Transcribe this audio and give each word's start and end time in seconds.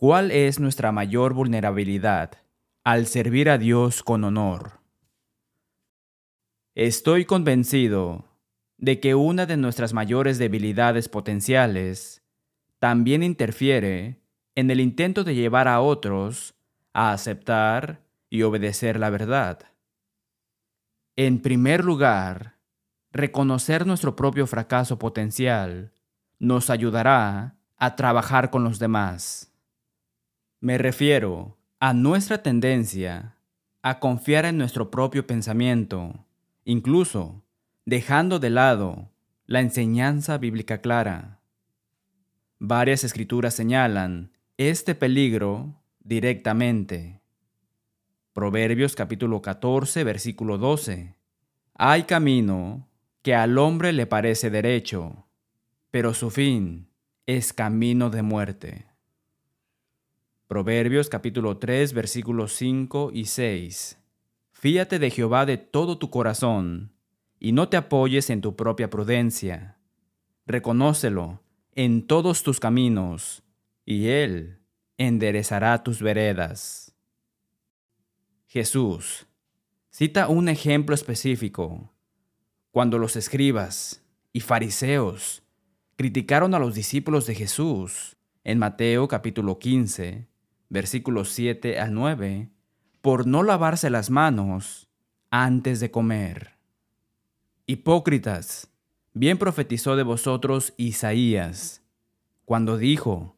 ¿Cuál 0.00 0.30
es 0.30 0.60
nuestra 0.60 0.92
mayor 0.92 1.34
vulnerabilidad 1.34 2.30
al 2.84 3.08
servir 3.08 3.50
a 3.50 3.58
Dios 3.58 4.04
con 4.04 4.22
honor? 4.22 4.78
Estoy 6.76 7.24
convencido 7.24 8.24
de 8.76 9.00
que 9.00 9.16
una 9.16 9.44
de 9.44 9.56
nuestras 9.56 9.94
mayores 9.94 10.38
debilidades 10.38 11.08
potenciales 11.08 12.22
también 12.78 13.24
interfiere 13.24 14.22
en 14.54 14.70
el 14.70 14.78
intento 14.78 15.24
de 15.24 15.34
llevar 15.34 15.66
a 15.66 15.80
otros 15.80 16.54
a 16.92 17.10
aceptar 17.10 18.06
y 18.30 18.42
obedecer 18.42 19.00
la 19.00 19.10
verdad. 19.10 19.64
En 21.16 21.42
primer 21.42 21.84
lugar, 21.84 22.60
reconocer 23.10 23.84
nuestro 23.84 24.14
propio 24.14 24.46
fracaso 24.46 24.96
potencial 24.96 25.92
nos 26.38 26.70
ayudará 26.70 27.58
a 27.76 27.96
trabajar 27.96 28.50
con 28.50 28.62
los 28.62 28.78
demás. 28.78 29.47
Me 30.60 30.76
refiero 30.76 31.56
a 31.78 31.94
nuestra 31.94 32.42
tendencia 32.42 33.36
a 33.82 34.00
confiar 34.00 34.44
en 34.44 34.58
nuestro 34.58 34.90
propio 34.90 35.24
pensamiento, 35.24 36.26
incluso 36.64 37.44
dejando 37.86 38.40
de 38.40 38.50
lado 38.50 39.08
la 39.46 39.60
enseñanza 39.60 40.36
bíblica 40.36 40.80
clara. 40.80 41.38
Varias 42.58 43.04
escrituras 43.04 43.54
señalan 43.54 44.32
este 44.56 44.96
peligro 44.96 45.80
directamente. 46.00 47.20
Proverbios 48.32 48.96
capítulo 48.96 49.40
14, 49.40 50.02
versículo 50.02 50.58
12. 50.58 51.14
Hay 51.74 52.02
camino 52.02 52.88
que 53.22 53.36
al 53.36 53.58
hombre 53.58 53.92
le 53.92 54.06
parece 54.06 54.50
derecho, 54.50 55.24
pero 55.92 56.14
su 56.14 56.30
fin 56.30 56.88
es 57.26 57.52
camino 57.52 58.10
de 58.10 58.22
muerte. 58.22 58.87
Proverbios 60.48 61.10
capítulo 61.10 61.58
3 61.58 61.92
versículos 61.92 62.54
5 62.54 63.10
y 63.12 63.26
6. 63.26 63.98
Fíate 64.52 64.98
de 64.98 65.10
Jehová 65.10 65.44
de 65.44 65.58
todo 65.58 65.98
tu 65.98 66.08
corazón, 66.08 66.94
y 67.38 67.52
no 67.52 67.68
te 67.68 67.76
apoyes 67.76 68.30
en 68.30 68.40
tu 68.40 68.56
propia 68.56 68.88
prudencia. 68.88 69.76
Reconócelo 70.46 71.42
en 71.74 72.06
todos 72.06 72.42
tus 72.44 72.60
caminos, 72.60 73.42
y 73.84 74.08
Él 74.08 74.60
enderezará 74.96 75.82
tus 75.82 76.00
veredas. 76.00 76.94
Jesús 78.46 79.26
cita 79.90 80.28
un 80.28 80.48
ejemplo 80.48 80.94
específico. 80.94 81.92
Cuando 82.70 82.96
los 82.96 83.16
escribas 83.16 84.02
y 84.32 84.40
fariseos 84.40 85.42
criticaron 85.96 86.54
a 86.54 86.58
los 86.58 86.74
discípulos 86.74 87.26
de 87.26 87.34
Jesús 87.34 88.16
en 88.44 88.58
Mateo 88.58 89.08
capítulo 89.08 89.58
15, 89.58 90.26
versículos 90.68 91.30
7 91.30 91.78
al 91.80 91.94
9, 91.94 92.50
por 93.00 93.26
no 93.26 93.42
lavarse 93.42 93.90
las 93.90 94.10
manos 94.10 94.88
antes 95.30 95.80
de 95.80 95.90
comer. 95.90 96.58
Hipócritas, 97.66 98.68
bien 99.14 99.38
profetizó 99.38 99.96
de 99.96 100.02
vosotros 100.02 100.74
Isaías, 100.76 101.82
cuando 102.44 102.78
dijo, 102.78 103.36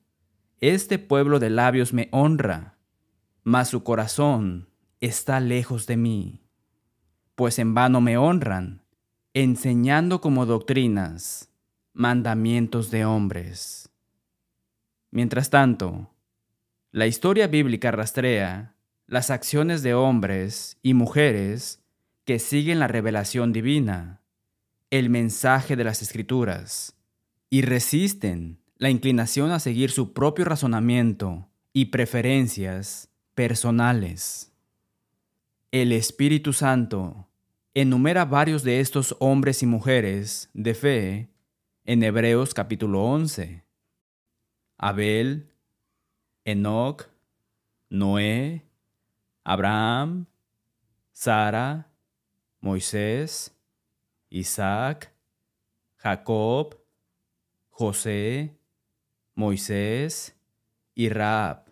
Este 0.61 0.99
pueblo 0.99 1.39
de 1.39 1.51
labios 1.51 1.93
me 1.93 2.09
honra, 2.13 2.79
mas 3.43 3.69
su 3.69 3.83
corazón 3.83 4.69
está 5.01 5.41
lejos 5.41 5.87
de 5.87 5.97
mí, 5.97 6.43
pues 7.35 7.59
en 7.59 7.75
vano 7.75 8.01
me 8.01 8.19
honran, 8.19 8.83
enseñando 9.35 10.21
como 10.21 10.47
doctrinas 10.47 11.51
mandamientos 11.93 12.91
de 12.91 13.05
hombres. 13.05 13.91
Mientras 15.11 15.51
tanto, 15.51 16.11
la 16.93 17.07
historia 17.07 17.47
bíblica 17.47 17.91
rastrea 17.93 18.75
las 19.07 19.31
acciones 19.31 19.83
de 19.83 19.95
hombres 19.95 20.79
y 20.83 20.95
mujeres 20.95 21.83
que 22.25 22.39
siguen 22.39 22.79
la 22.79 22.89
revelación 22.89 23.53
divina, 23.53 24.23
el 24.91 25.11
mensaje 25.11 25.77
de 25.77 25.85
las 25.85 26.03
escrituras, 26.03 26.97
y 27.49 27.63
resisten 27.63 28.61
la 28.77 28.91
inclinación 28.91 29.51
a 29.51 29.61
seguir 29.61 29.91
su 29.91 30.13
propio 30.13 30.45
razonamiento 30.45 31.49
y 31.73 31.87
preferencias 31.87 33.09
personales. 33.35 34.53
El 35.73 35.93
Espíritu 35.93 36.53
Santo 36.53 37.29
enumera 37.75 38.25
varios 38.25 38.65
de 38.65 38.81
estos 38.81 39.17
hombres 39.21 39.63
y 39.63 39.67
mujeres 39.67 40.51
de 40.55 40.75
fe 40.75 41.29
en 41.85 42.03
Hebreos 42.03 42.55
capítulo 42.55 43.05
11. 43.05 43.65
Abel, 44.79 45.50
Enoch, 46.45 47.09
Noé, 47.89 48.65
Abraham, 49.45 50.27
Sara, 51.13 51.91
Moisés, 52.61 53.55
Isaac, 54.31 55.13
Jacob, 55.97 56.77
José, 57.71 58.57
Moisés 59.35 60.37
y 60.95 61.09
Raab. 61.09 61.65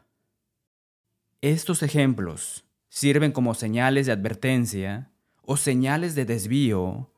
Estos 1.41 1.83
ejemplos 1.83 2.65
sirven 2.89 3.33
como 3.33 3.55
señales 3.55 4.07
de 4.07 4.13
advertencia 4.13 5.11
o 5.43 5.57
señales 5.57 6.15
de 6.15 6.25
desvío 6.25 7.11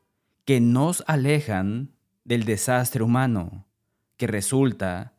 que 0.45 0.59
nos 0.59 1.03
alejan 1.07 1.91
del 2.23 2.45
desastre 2.45 3.03
humano 3.03 3.65
que 4.17 4.27
resulta 4.27 5.13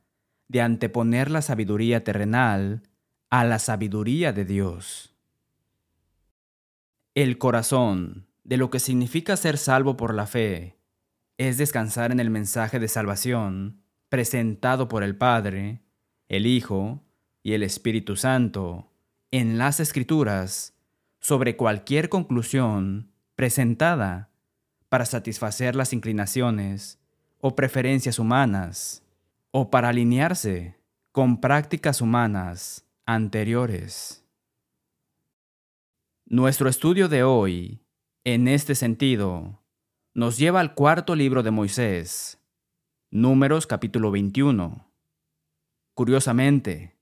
de 0.53 0.61
anteponer 0.61 1.31
la 1.31 1.41
sabiduría 1.41 2.05
terrenal 2.05 2.83
a 3.31 3.43
la 3.45 3.59
sabiduría 3.59 4.35
de 4.35 4.45
Dios. 4.45 5.15
El 7.15 7.39
corazón 7.39 8.27
de 8.45 8.59
lo 8.59 8.69
que 8.69 8.79
significa 8.79 9.39
ser 9.39 9.57
salvo 9.57 9.97
por 9.97 10.13
la 10.13 10.27
fe 10.27 10.77
es 11.39 11.57
descansar 11.57 12.13
en 12.13 12.21
el 12.21 12.29
mensaje 12.29 12.79
de 12.79 12.89
salvación 12.89 13.81
presentado 14.11 14.89
por 14.89 15.03
el 15.03 15.17
Padre, 15.17 15.81
el 16.29 16.45
Hijo 16.45 17.03
y 17.43 17.55
el 17.55 17.63
Espíritu 17.63 18.17
Santo 18.17 18.93
en 19.31 19.57
las 19.57 19.81
Escrituras 19.81 20.75
sobre 21.19 21.57
cualquier 21.57 22.11
conclusión 22.11 23.11
presentada 23.37 24.29
para 24.91 25.07
satisfacer 25.07 25.77
las 25.77 25.95
inclinaciones 25.95 26.99
o 27.41 27.57
preferencias 27.57 28.19
humanas, 28.19 29.02
o 29.53 29.71
para 29.71 29.91
alinearse 29.91 30.81
con 31.13 31.41
prácticas 31.41 32.01
humanas 32.01 32.89
anteriores. 33.05 34.27
Nuestro 36.25 36.71
estudio 36.71 37.09
de 37.09 37.23
hoy, 37.23 37.85
en 38.25 38.49
este 38.49 38.75
sentido, 38.75 39.63
nos 40.15 40.39
lleva 40.39 40.61
al 40.61 40.75
cuarto 40.75 41.15
libro 41.15 41.43
de 41.43 41.51
Moisés, 41.51 42.43
Números 43.11 43.67
capítulo 43.67 44.11
21. 44.11 44.91
Curiosamente, 45.95 46.97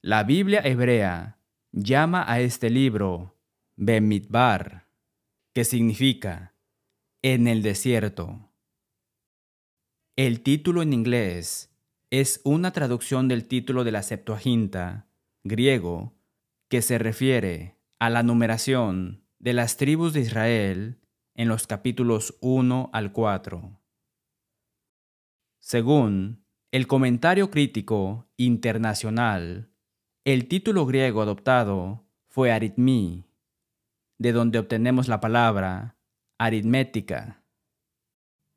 la 0.00 0.22
Biblia 0.22 0.60
hebrea 0.62 1.40
llama 1.72 2.24
a 2.30 2.38
este 2.38 2.70
libro 2.70 3.36
Bemidbar, 3.74 4.86
que 5.52 5.64
significa 5.64 6.54
en 7.22 7.48
el 7.48 7.62
desierto. 7.62 8.52
El 10.14 10.42
título 10.42 10.82
en 10.82 10.92
inglés 10.92 11.67
es 12.10 12.40
una 12.44 12.72
traducción 12.72 13.28
del 13.28 13.46
título 13.46 13.84
de 13.84 13.92
la 13.92 14.02
Septuaginta, 14.02 15.08
griego, 15.44 16.14
que 16.68 16.80
se 16.82 16.98
refiere 16.98 17.78
a 17.98 18.08
la 18.08 18.22
numeración 18.22 19.24
de 19.38 19.52
las 19.52 19.76
tribus 19.76 20.14
de 20.14 20.20
Israel 20.20 21.00
en 21.34 21.48
los 21.48 21.66
capítulos 21.66 22.36
1 22.40 22.90
al 22.92 23.12
4. 23.12 23.78
Según 25.60 26.44
el 26.72 26.86
comentario 26.86 27.50
crítico 27.50 28.28
internacional, 28.36 29.70
el 30.24 30.48
título 30.48 30.86
griego 30.86 31.22
adoptado 31.22 32.06
fue 32.28 32.52
aritmí, 32.52 33.24
de 34.18 34.32
donde 34.32 34.58
obtenemos 34.58 35.08
la 35.08 35.20
palabra 35.20 35.96
aritmética. 36.38 37.42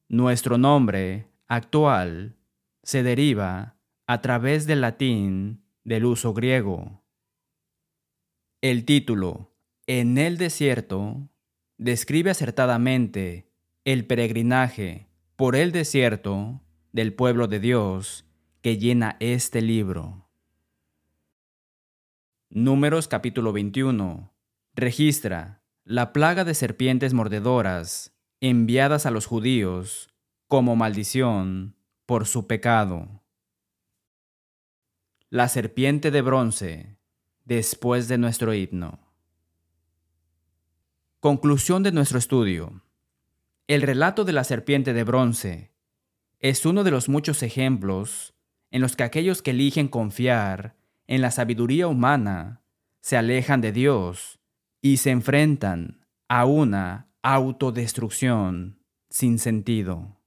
Nuestro 0.07 0.57
nombre 0.57 1.27
actual 1.47 2.38
se 2.83 3.04
deriva 3.04 3.78
a 4.07 4.22
través 4.22 4.66
del 4.66 4.81
latín 4.81 5.63
del 5.83 6.06
uso 6.06 6.33
griego. 6.33 7.04
El 8.62 8.86
título 8.86 9.56
En 9.88 10.18
el 10.18 10.38
desierto 10.38 11.30
describe 11.78 12.31
acertadamente 12.31 13.51
el 13.86 14.06
peregrinaje 14.06 15.07
por 15.36 15.56
el 15.56 15.72
desierto 15.72 16.62
del 16.92 17.13
pueblo 17.13 17.48
de 17.48 17.60
Dios 17.60 18.25
que 18.62 18.78
llena 18.78 19.18
este 19.19 19.62
libro. 19.62 20.30
Números 22.50 23.07
capítulo 23.07 23.54
21 23.54 24.33
registra 24.75 25.63
la 25.83 26.13
plaga 26.13 26.44
de 26.44 26.54
serpientes 26.54 27.13
mordedoras 27.13 28.13
enviadas 28.39 29.06
a 29.06 29.12
los 29.12 29.25
judíos 29.25 30.10
como 30.48 30.75
maldición 30.75 31.75
por 32.12 32.28
su 32.28 32.46
pecado. 32.46 33.24
La 35.30 35.48
serpiente 35.48 36.12
de 36.12 36.22
bronce, 36.22 36.98
después 37.46 38.10
de 38.10 38.18
nuestro 38.18 38.54
himno. 38.54 39.00
Conclusión 41.22 41.84
de 41.84 41.94
nuestro 41.94 42.19
estudio. 42.19 42.84
El 43.68 43.81
relato 43.81 44.25
de 44.25 44.34
la 44.34 44.44
serpiente 44.44 44.92
de 44.92 45.06
bronce 45.06 45.72
es 46.40 46.66
uno 46.66 46.84
de 46.84 46.92
los 46.92 47.08
muchos 47.08 47.44
ejemplos 47.44 48.34
en 48.72 48.81
los 48.81 48.98
que 48.98 49.04
aquellos 49.04 49.42
que 49.42 49.52
eligen 49.52 49.88
confiar 49.88 50.75
en 51.07 51.22
la 51.22 51.31
sabiduría 51.31 51.88
humana 51.88 52.62
se 53.00 53.16
alejan 53.16 53.62
de 53.62 53.72
Dios 53.72 54.42
y 54.81 54.98
se 54.98 55.12
enfrentan 55.12 56.06
a 56.28 56.44
una 56.44 57.10
autodestrucción 57.22 58.84
sin 59.10 59.40
sentido. 59.40 60.20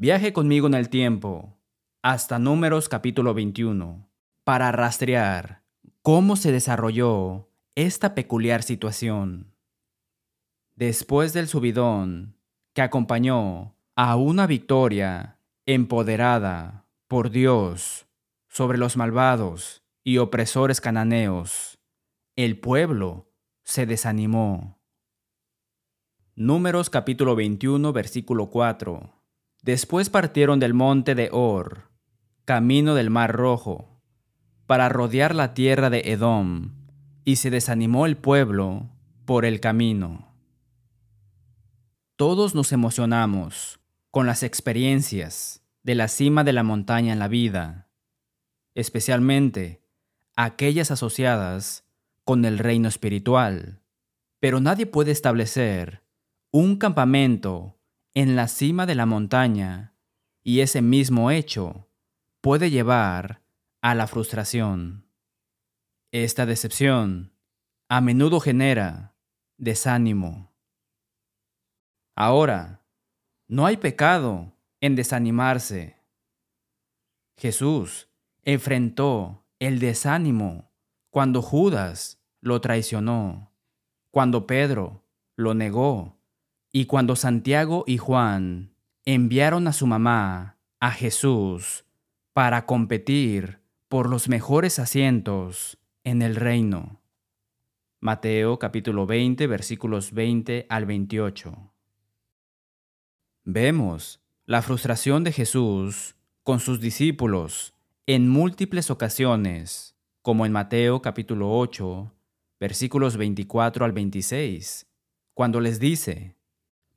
Viaje 0.00 0.32
conmigo 0.32 0.68
en 0.68 0.74
el 0.74 0.90
tiempo 0.90 1.58
hasta 2.02 2.38
Números 2.38 2.88
capítulo 2.88 3.34
21 3.34 4.08
para 4.44 4.70
rastrear 4.70 5.64
cómo 6.02 6.36
se 6.36 6.52
desarrolló 6.52 7.50
esta 7.74 8.14
peculiar 8.14 8.62
situación. 8.62 9.56
Después 10.76 11.32
del 11.32 11.48
subidón 11.48 12.36
que 12.74 12.82
acompañó 12.82 13.74
a 13.96 14.14
una 14.14 14.46
victoria 14.46 15.40
empoderada 15.66 16.86
por 17.08 17.30
Dios 17.30 18.06
sobre 18.46 18.78
los 18.78 18.96
malvados 18.96 19.82
y 20.04 20.18
opresores 20.18 20.80
cananeos, 20.80 21.80
el 22.36 22.60
pueblo 22.60 23.32
se 23.64 23.84
desanimó. 23.84 24.78
Números 26.36 26.88
capítulo 26.88 27.34
21 27.34 27.92
versículo 27.92 28.48
4. 28.48 29.17
Después 29.62 30.10
partieron 30.10 30.60
del 30.60 30.74
monte 30.74 31.14
de 31.14 31.30
Or, 31.32 31.90
camino 32.44 32.94
del 32.94 33.10
mar 33.10 33.32
rojo, 33.32 34.00
para 34.66 34.88
rodear 34.88 35.34
la 35.34 35.54
tierra 35.54 35.90
de 35.90 36.12
Edom, 36.12 36.72
y 37.24 37.36
se 37.36 37.50
desanimó 37.50 38.06
el 38.06 38.16
pueblo 38.16 38.88
por 39.24 39.44
el 39.44 39.60
camino. 39.60 40.32
Todos 42.16 42.54
nos 42.54 42.72
emocionamos 42.72 43.80
con 44.10 44.26
las 44.26 44.42
experiencias 44.42 45.62
de 45.82 45.94
la 45.94 46.08
cima 46.08 46.44
de 46.44 46.52
la 46.52 46.62
montaña 46.62 47.12
en 47.12 47.18
la 47.18 47.28
vida, 47.28 47.88
especialmente 48.74 49.82
aquellas 50.36 50.90
asociadas 50.90 51.84
con 52.24 52.44
el 52.44 52.58
reino 52.58 52.88
espiritual, 52.88 53.80
pero 54.40 54.60
nadie 54.60 54.86
puede 54.86 55.10
establecer 55.10 56.02
un 56.50 56.76
campamento 56.76 57.77
en 58.14 58.36
la 58.36 58.48
cima 58.48 58.86
de 58.86 58.94
la 58.94 59.06
montaña 59.06 59.94
y 60.42 60.60
ese 60.60 60.82
mismo 60.82 61.30
hecho 61.30 61.88
puede 62.40 62.70
llevar 62.70 63.42
a 63.80 63.94
la 63.94 64.06
frustración. 64.06 65.06
Esta 66.10 66.46
decepción 66.46 67.32
a 67.88 68.00
menudo 68.00 68.40
genera 68.40 69.14
desánimo. 69.56 70.52
Ahora, 72.14 72.84
no 73.46 73.66
hay 73.66 73.76
pecado 73.76 74.52
en 74.80 74.96
desanimarse. 74.96 75.96
Jesús 77.36 78.08
enfrentó 78.42 79.46
el 79.58 79.78
desánimo 79.78 80.70
cuando 81.10 81.42
Judas 81.42 82.20
lo 82.40 82.60
traicionó, 82.60 83.52
cuando 84.10 84.46
Pedro 84.46 85.04
lo 85.36 85.54
negó 85.54 86.17
y 86.78 86.86
cuando 86.86 87.16
Santiago 87.16 87.82
y 87.88 87.98
Juan 87.98 88.72
enviaron 89.04 89.66
a 89.66 89.72
su 89.72 89.88
mamá 89.88 90.58
a 90.78 90.92
Jesús 90.92 91.84
para 92.32 92.66
competir 92.66 93.58
por 93.88 94.08
los 94.08 94.28
mejores 94.28 94.78
asientos 94.78 95.76
en 96.04 96.22
el 96.22 96.36
reino. 96.36 97.02
Mateo 97.98 98.60
capítulo 98.60 99.06
20 99.06 99.48
versículos 99.48 100.12
20 100.12 100.66
al 100.68 100.86
28. 100.86 101.72
Vemos 103.42 104.20
la 104.46 104.62
frustración 104.62 105.24
de 105.24 105.32
Jesús 105.32 106.14
con 106.44 106.60
sus 106.60 106.80
discípulos 106.80 107.74
en 108.06 108.28
múltiples 108.28 108.92
ocasiones, 108.92 109.96
como 110.22 110.46
en 110.46 110.52
Mateo 110.52 111.02
capítulo 111.02 111.58
8, 111.58 112.14
versículos 112.60 113.16
24 113.16 113.84
al 113.84 113.90
26, 113.90 114.86
cuando 115.34 115.60
les 115.60 115.80
dice, 115.80 116.37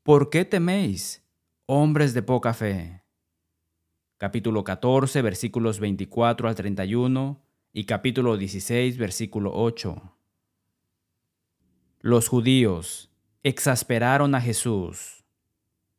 ¿Por 0.03 0.30
qué 0.30 0.45
teméis, 0.45 1.24
hombres 1.65 2.13
de 2.13 2.24
poca 2.24 2.53
fe? 2.53 3.03
Capítulo 4.18 4.63
14, 4.63 5.21
versículos 5.21 5.80
24 5.80 6.48
al 6.48 6.56
31 6.56 7.42
y 7.74 7.86
capítulo 7.86 8.38
16, 8.38 8.98
versículo 8.98 9.51
8. 9.53 10.18
Los 12.00 12.27
judíos 12.27 13.12
exasperaron 13.44 14.36
a 14.36 14.42
Jesús 14.42 15.21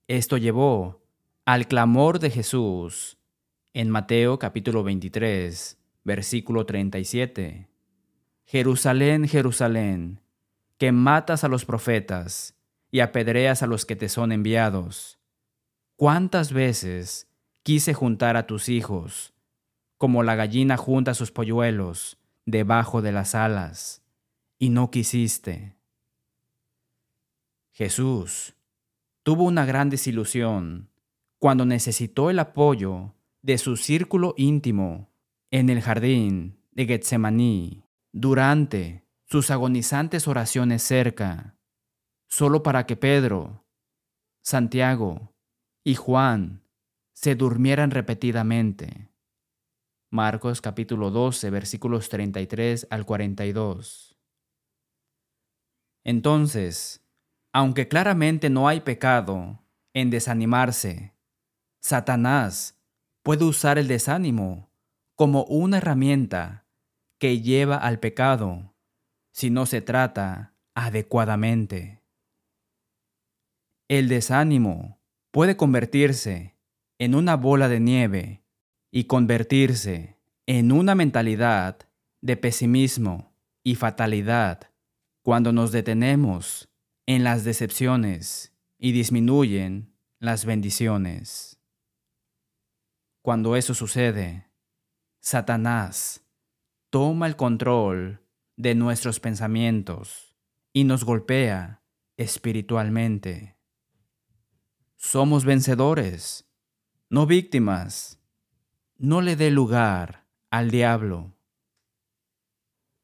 esto 0.08 0.36
llevó 0.36 1.00
al 1.46 1.66
clamor 1.66 2.18
de 2.18 2.28
Jesús 2.28 3.16
en 3.72 3.88
Mateo 3.88 4.38
capítulo 4.38 4.82
23, 4.82 5.78
versículo 6.04 6.66
37. 6.66 7.68
Jerusalén, 8.44 9.26
Jerusalén, 9.26 10.20
que 10.76 10.92
matas 10.92 11.44
a 11.44 11.48
los 11.48 11.64
profetas 11.64 12.54
y 12.92 13.00
apedreas 13.00 13.64
a 13.64 13.66
los 13.66 13.84
que 13.86 13.96
te 13.96 14.08
son 14.08 14.30
enviados. 14.30 15.18
¿Cuántas 15.96 16.52
veces 16.52 17.26
quise 17.64 17.94
juntar 17.94 18.36
a 18.36 18.46
tus 18.46 18.68
hijos, 18.68 19.32
como 19.96 20.22
la 20.22 20.36
gallina 20.36 20.76
junta 20.76 21.14
sus 21.14 21.32
polluelos 21.32 22.18
debajo 22.44 23.02
de 23.02 23.12
las 23.12 23.34
alas, 23.34 24.04
y 24.58 24.68
no 24.68 24.90
quisiste? 24.90 25.74
Jesús, 27.72 28.54
tuvo 29.22 29.44
una 29.44 29.64
gran 29.64 29.88
desilusión 29.88 30.90
cuando 31.38 31.64
necesitó 31.64 32.28
el 32.28 32.38
apoyo 32.38 33.14
de 33.40 33.56
su 33.56 33.76
círculo 33.76 34.34
íntimo 34.36 35.10
en 35.50 35.70
el 35.70 35.80
jardín 35.80 36.58
de 36.72 36.86
Getsemaní 36.86 37.84
durante 38.12 39.04
sus 39.24 39.50
agonizantes 39.50 40.28
oraciones 40.28 40.82
cerca, 40.82 41.56
solo 42.32 42.62
para 42.62 42.86
que 42.86 42.96
Pedro, 42.96 43.62
Santiago 44.42 45.34
y 45.84 45.96
Juan 45.96 46.66
se 47.12 47.34
durmieran 47.34 47.90
repetidamente. 47.90 49.12
Marcos 50.10 50.62
capítulo 50.62 51.10
12 51.10 51.50
versículos 51.50 52.08
33 52.08 52.86
al 52.88 53.04
42. 53.04 54.18
Entonces, 56.04 57.06
aunque 57.52 57.86
claramente 57.86 58.48
no 58.48 58.66
hay 58.66 58.80
pecado 58.80 59.62
en 59.92 60.08
desanimarse, 60.08 61.14
Satanás 61.82 62.82
puede 63.22 63.44
usar 63.44 63.76
el 63.76 63.88
desánimo 63.88 64.72
como 65.16 65.44
una 65.44 65.76
herramienta 65.76 66.66
que 67.18 67.42
lleva 67.42 67.76
al 67.76 68.00
pecado 68.00 68.74
si 69.34 69.50
no 69.50 69.66
se 69.66 69.82
trata 69.82 70.54
adecuadamente. 70.74 72.01
El 73.92 74.08
desánimo 74.08 75.02
puede 75.32 75.58
convertirse 75.58 76.56
en 76.98 77.14
una 77.14 77.36
bola 77.36 77.68
de 77.68 77.78
nieve 77.78 78.42
y 78.90 79.04
convertirse 79.04 80.18
en 80.46 80.72
una 80.72 80.94
mentalidad 80.94 81.90
de 82.22 82.38
pesimismo 82.38 83.36
y 83.62 83.74
fatalidad 83.74 84.70
cuando 85.22 85.52
nos 85.52 85.72
detenemos 85.72 86.70
en 87.04 87.22
las 87.22 87.44
decepciones 87.44 88.56
y 88.78 88.92
disminuyen 88.92 89.94
las 90.18 90.46
bendiciones. 90.46 91.60
Cuando 93.20 93.56
eso 93.56 93.74
sucede, 93.74 94.48
Satanás 95.20 96.24
toma 96.88 97.26
el 97.26 97.36
control 97.36 98.22
de 98.56 98.74
nuestros 98.74 99.20
pensamientos 99.20 100.34
y 100.72 100.84
nos 100.84 101.04
golpea 101.04 101.82
espiritualmente. 102.16 103.51
Somos 105.04 105.44
vencedores, 105.44 106.48
no 107.10 107.26
víctimas. 107.26 108.20
No 108.98 109.20
le 109.20 109.34
dé 109.34 109.50
lugar 109.50 110.26
al 110.48 110.70
diablo. 110.70 111.34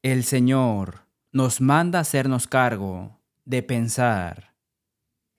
El 0.01 0.23
Señor 0.23 1.01
nos 1.33 1.59
manda 1.59 1.99
hacernos 1.99 2.47
cargo 2.47 3.19
de 3.43 3.63
pensar. 3.63 4.55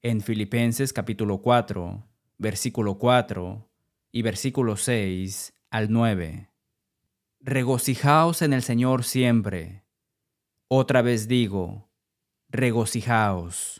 En 0.02 0.20
Filipenses 0.20 0.92
capítulo 0.92 1.38
4, 1.38 2.06
versículo 2.36 2.98
4 2.98 3.66
y 4.12 4.20
versículo 4.20 4.76
6 4.76 5.54
al 5.70 5.90
9. 5.90 6.50
Regocijaos 7.40 8.42
en 8.42 8.52
el 8.52 8.62
Señor 8.62 9.04
siempre. 9.04 9.82
Otra 10.68 11.00
vez 11.00 11.26
digo, 11.26 11.88
regocijaos. 12.50 13.79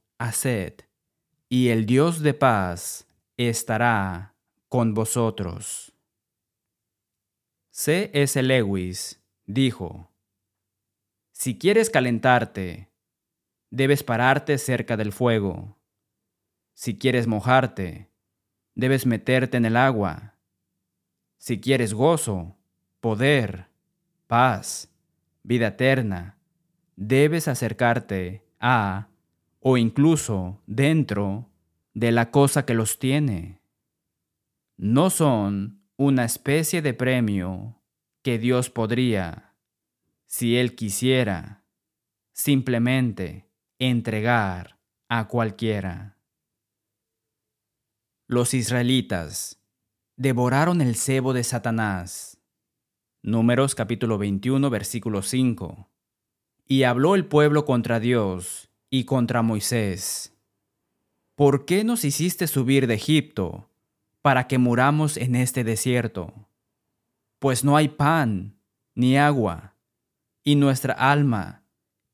haced, 0.21 0.85
y 1.49 1.69
el 1.69 1.85
Dios 1.85 2.21
de 2.21 2.33
paz 2.33 3.07
estará 3.37 4.35
con 4.69 4.93
vosotros. 4.93 5.93
C. 7.71 8.11
S. 8.13 8.41
Lewis 8.43 9.21
dijo, 9.45 10.11
Si 11.31 11.57
quieres 11.57 11.89
calentarte, 11.89 12.91
debes 13.71 14.03
pararte 14.03 14.57
cerca 14.57 14.95
del 14.95 15.11
fuego. 15.11 15.77
Si 16.73 16.97
quieres 16.97 17.25
mojarte, 17.27 18.11
debes 18.75 19.05
meterte 19.05 19.57
en 19.57 19.65
el 19.65 19.75
agua. 19.75 20.35
Si 21.37 21.59
quieres 21.59 21.93
gozo, 21.93 22.57
poder, 22.99 23.67
paz, 24.27 24.89
vida 25.41 25.67
eterna, 25.67 26.37
debes 26.95 27.47
acercarte 27.47 28.45
a, 28.59 29.10
o 29.61 29.77
incluso 29.77 30.61
dentro, 30.65 31.47
de 31.93 32.11
la 32.11 32.31
cosa 32.31 32.65
que 32.65 32.73
los 32.73 32.99
tiene. 32.99 33.61
No 34.77 35.09
son 35.09 35.83
una 35.97 36.25
especie 36.25 36.81
de 36.81 36.93
premio 36.93 37.81
que 38.23 38.39
Dios 38.39 38.69
podría, 38.69 39.55
si 40.25 40.57
Él 40.57 40.75
quisiera, 40.75 41.63
simplemente 42.33 43.49
entregar 43.77 44.79
a 45.09 45.27
cualquiera. 45.27 46.17
Los 48.27 48.53
israelitas 48.53 49.61
devoraron 50.15 50.81
el 50.81 50.95
cebo 50.95 51.33
de 51.33 51.43
Satanás. 51.43 52.41
Números 53.21 53.75
capítulo 53.75 54.17
21 54.17 54.69
versículo 54.71 55.21
5. 55.21 55.91
Y 56.65 56.83
habló 56.83 57.13
el 57.13 57.25
pueblo 57.25 57.65
contra 57.65 57.99
Dios 57.99 58.70
y 58.91 59.05
contra 59.05 59.41
Moisés. 59.41 60.37
¿Por 61.33 61.65
qué 61.65 61.83
nos 61.83 62.03
hiciste 62.03 62.45
subir 62.45 62.85
de 62.85 62.95
Egipto 62.95 63.71
para 64.21 64.47
que 64.47 64.59
muramos 64.59 65.17
en 65.17 65.35
este 65.35 65.63
desierto? 65.63 66.49
Pues 67.39 67.63
no 67.63 67.77
hay 67.77 67.87
pan 67.87 68.59
ni 68.93 69.17
agua, 69.17 69.75
y 70.43 70.55
nuestra 70.55 70.93
alma 70.93 71.63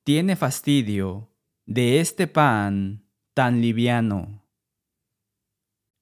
tiene 0.03 0.35
fastidio 0.35 1.29
de 1.65 1.99
este 1.99 2.27
pan 2.27 3.03
tan 3.33 3.59
liviano. 3.59 4.45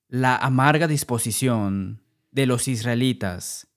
La 0.09 0.35
amarga 0.35 0.87
disposición 0.87 2.03
de 2.31 2.45
los 2.45 2.67
israelitas 2.67 3.67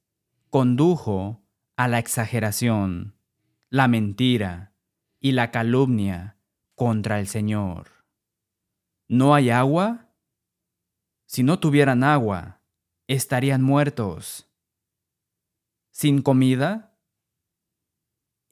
condujo 0.50 1.44
a 1.76 1.86
la 1.86 2.00
exageración 2.00 3.14
la 3.70 3.86
mentira 3.86 4.74
y 5.20 5.32
la 5.32 5.50
calumnia 5.50 6.37
contra 6.78 7.18
el 7.18 7.26
Señor. 7.26 7.90
¿No 9.08 9.34
hay 9.34 9.50
agua? 9.50 10.14
Si 11.26 11.42
no 11.42 11.58
tuvieran 11.58 12.04
agua, 12.04 12.62
estarían 13.08 13.62
muertos. 13.62 14.48
¿Sin 15.90 16.22
comida? 16.22 16.96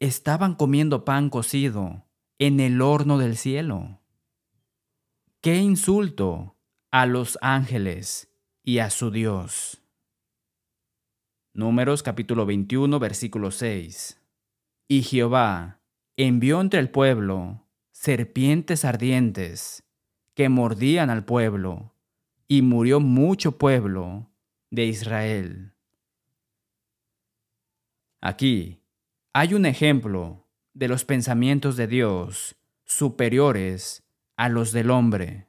Estaban 0.01 0.57
comiendo 0.57 1.05
pan 1.05 1.31
cocido 1.31 2.05
en 2.39 2.59
el 2.59 2.83
horno 2.83 3.17
del 3.17 3.37
cielo. 3.37 4.01
¡Qué 5.41 5.57
insulto 5.59 6.59
a 6.91 7.07
los 7.07 7.39
ángeles 7.41 8.35
y 8.65 8.81
a 8.81 8.91
su 8.91 9.13
Dios! 9.13 9.83
Números 11.55 12.03
capítulo 12.03 12.45
21 12.45 12.99
versículo 12.99 13.53
6. 13.53 14.21
Y 14.89 15.03
Jehová 15.05 15.81
envió 16.17 16.61
entre 16.61 16.81
el 16.81 16.91
pueblo 16.91 17.66
serpientes 18.07 18.85
ardientes 18.85 19.83
que 20.35 20.49
mordían 20.49 21.11
al 21.11 21.25
pueblo, 21.25 21.93
y 22.47 22.63
murió 22.63 23.01
mucho 23.01 23.59
pueblo 23.59 24.31
de 24.71 24.85
Israel. 24.85 25.75
Aquí 28.21 28.81
hay 29.33 29.55
un 29.55 29.67
ejemplo 29.67 30.47
de 30.73 30.87
los 30.87 31.05
pensamientos 31.05 31.77
de 31.77 31.89
Dios 31.89 32.55
superiores 32.85 34.05
a 34.37 34.49
los 34.51 34.71
del 34.71 34.93
hombre. 34.93 35.49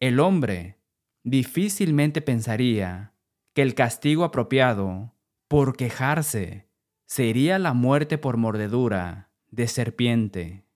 El 0.00 0.20
hombre 0.20 0.78
difícilmente 1.24 2.20
pensaría 2.20 3.14
que 3.54 3.62
el 3.62 3.74
castigo 3.74 4.24
apropiado 4.24 5.14
por 5.48 5.74
quejarse 5.74 6.68
sería 7.06 7.58
la 7.58 7.72
muerte 7.72 8.18
por 8.18 8.36
mordedura 8.36 9.30
de 9.50 9.68
serpiente. 9.68 10.67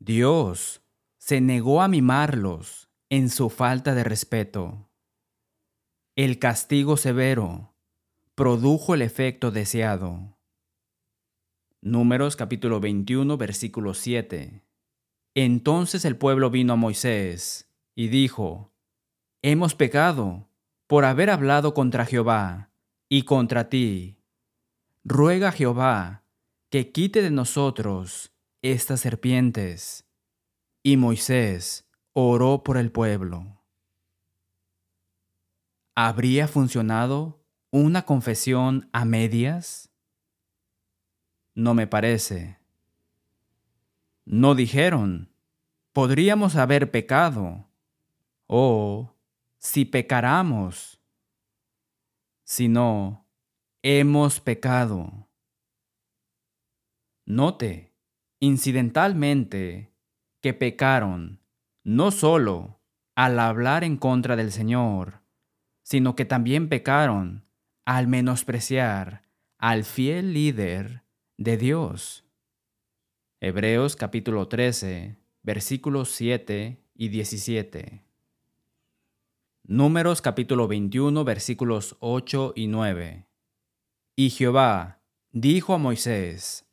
Dios 0.00 0.80
se 1.18 1.40
negó 1.40 1.82
a 1.82 1.88
mimarlos 1.88 2.88
en 3.10 3.30
su 3.30 3.50
falta 3.50 3.94
de 3.94 4.04
respeto. 4.04 4.88
El 6.14 6.38
castigo 6.38 6.96
severo 6.96 7.74
produjo 8.36 8.94
el 8.94 9.02
efecto 9.02 9.50
deseado. 9.50 10.38
Números 11.80 12.36
capítulo 12.36 12.78
21 12.78 13.36
versículo 13.36 13.92
7. 13.92 14.62
Entonces 15.34 16.04
el 16.04 16.16
pueblo 16.16 16.50
vino 16.50 16.74
a 16.74 16.76
Moisés 16.76 17.68
y 17.96 18.06
dijo, 18.06 18.72
Hemos 19.42 19.74
pecado 19.74 20.48
por 20.86 21.04
haber 21.04 21.28
hablado 21.28 21.74
contra 21.74 22.06
Jehová 22.06 22.70
y 23.08 23.22
contra 23.22 23.68
ti 23.68 24.18
ruega 25.04 25.48
a 25.48 25.52
Jehová 25.52 26.24
que 26.70 26.92
quite 26.92 27.22
de 27.22 27.30
nosotros 27.30 28.32
estas 28.62 29.00
serpientes. 29.00 30.06
Y 30.82 30.96
Moisés 30.96 31.88
oró 32.12 32.62
por 32.62 32.76
el 32.76 32.90
pueblo. 32.90 33.62
¿Habría 35.94 36.46
funcionado 36.48 37.44
una 37.70 38.04
confesión 38.04 38.88
a 38.92 39.04
medias? 39.04 39.90
No 41.54 41.74
me 41.74 41.86
parece. 41.86 42.58
No 44.24 44.54
dijeron, 44.54 45.32
podríamos 45.92 46.54
haber 46.54 46.90
pecado, 46.90 47.68
o 48.46 49.16
si 49.58 49.84
pecaramos, 49.84 51.00
sino, 52.44 53.26
hemos 53.82 54.40
pecado. 54.40 55.28
Note, 57.26 57.87
incidentalmente, 58.40 59.92
que 60.40 60.54
pecaron 60.54 61.40
no 61.84 62.10
solo 62.10 62.80
al 63.14 63.38
hablar 63.38 63.82
en 63.82 63.96
contra 63.96 64.36
del 64.36 64.52
Señor, 64.52 65.22
sino 65.82 66.14
que 66.14 66.24
también 66.24 66.68
pecaron 66.68 67.44
al 67.84 68.06
menospreciar 68.06 69.22
al 69.58 69.84
fiel 69.84 70.34
líder 70.34 71.02
de 71.36 71.56
Dios. 71.56 72.24
Hebreos 73.40 73.96
capítulo 73.96 74.46
13, 74.46 75.16
versículos 75.42 76.10
7 76.10 76.84
y 76.94 77.08
17. 77.08 78.04
Números 79.64 80.22
capítulo 80.22 80.68
21, 80.68 81.24
versículos 81.24 81.96
8 82.00 82.52
y 82.54 82.66
9. 82.68 83.26
Y 84.14 84.30
Jehová 84.30 85.00
dijo 85.32 85.74
a 85.74 85.78
Moisés, 85.78 86.67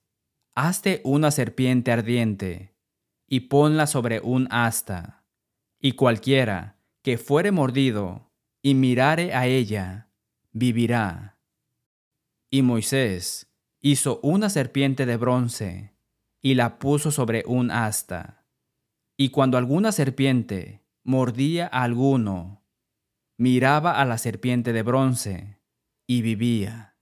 Hazte 0.58 1.02
una 1.04 1.32
serpiente 1.32 1.92
ardiente, 1.92 2.76
y 3.28 3.42
ponla 3.42 3.88
sobre 3.88 4.22
un 4.22 4.48
asta, 4.52 5.26
y 5.82 5.92
cualquiera 5.94 6.80
que 7.02 7.18
fuere 7.18 7.52
mordido 7.52 8.32
y 8.62 8.74
mirare 8.74 9.34
a 9.34 9.48
ella, 9.48 10.14
vivirá. 10.54 11.42
Y 12.50 12.62
Moisés 12.62 13.54
hizo 13.82 14.22
una 14.24 14.50
serpiente 14.50 15.06
de 15.06 15.18
bronce 15.18 15.94
y 16.42 16.54
la 16.54 16.80
puso 16.80 17.12
sobre 17.12 17.44
un 17.46 17.70
asta. 17.70 18.48
Y 19.18 19.30
cuando 19.30 19.58
alguna 19.58 19.92
serpiente 19.92 20.86
mordía 21.04 21.68
a 21.68 21.84
alguno, 21.84 22.66
miraba 23.38 24.00
a 24.00 24.06
la 24.06 24.18
serpiente 24.18 24.72
de 24.72 24.84
bronce 24.84 25.60
y 26.08 26.22
vivía. 26.22 26.98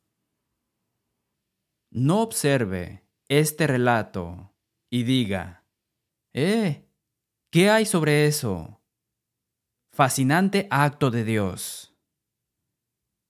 No 1.92 2.22
observe 2.22 3.03
este 3.40 3.68
relato 3.68 4.54
y 4.90 5.04
diga, 5.04 5.63
¡Eh! 6.34 6.88
¿Qué 7.50 7.70
hay 7.70 7.86
sobre 7.86 8.25
eso? 8.25 8.82
Fascinante 9.92 10.68
acto 10.72 11.12
de 11.12 11.24
Dios. 11.24 11.96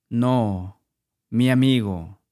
No, 0.08 0.80
mi 1.28 1.50
amigo, 1.50 2.22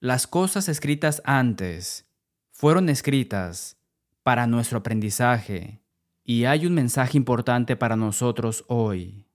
las 0.00 0.26
cosas 0.26 0.68
escritas 0.68 1.20
antes 1.24 2.08
fueron 2.50 2.88
escritas 2.88 3.76
para 4.22 4.46
nuestro 4.46 4.78
aprendizaje 4.78 5.82
y 6.24 6.44
hay 6.44 6.66
un 6.66 6.74
mensaje 6.74 7.16
importante 7.16 7.76
para 7.76 7.96
nosotros 7.96 8.64
hoy. 8.68 9.26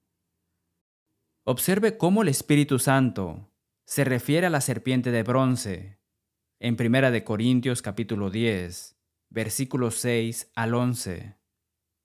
Observe 1.43 1.97
cómo 1.97 2.21
el 2.21 2.29
Espíritu 2.29 2.79
Santo 2.79 3.51
se 3.85 4.03
refiere 4.03 4.47
a 4.47 4.49
la 4.49 4.61
serpiente 4.61 5.11
de 5.11 5.23
bronce 5.23 5.99
en 6.59 6.77
1 6.79 7.11
de 7.11 7.23
Corintios 7.23 7.81
capítulo 7.81 8.29
10, 8.29 8.95
versículos 9.29 9.95
6 9.95 10.51
al 10.55 10.73
11. 10.73 11.35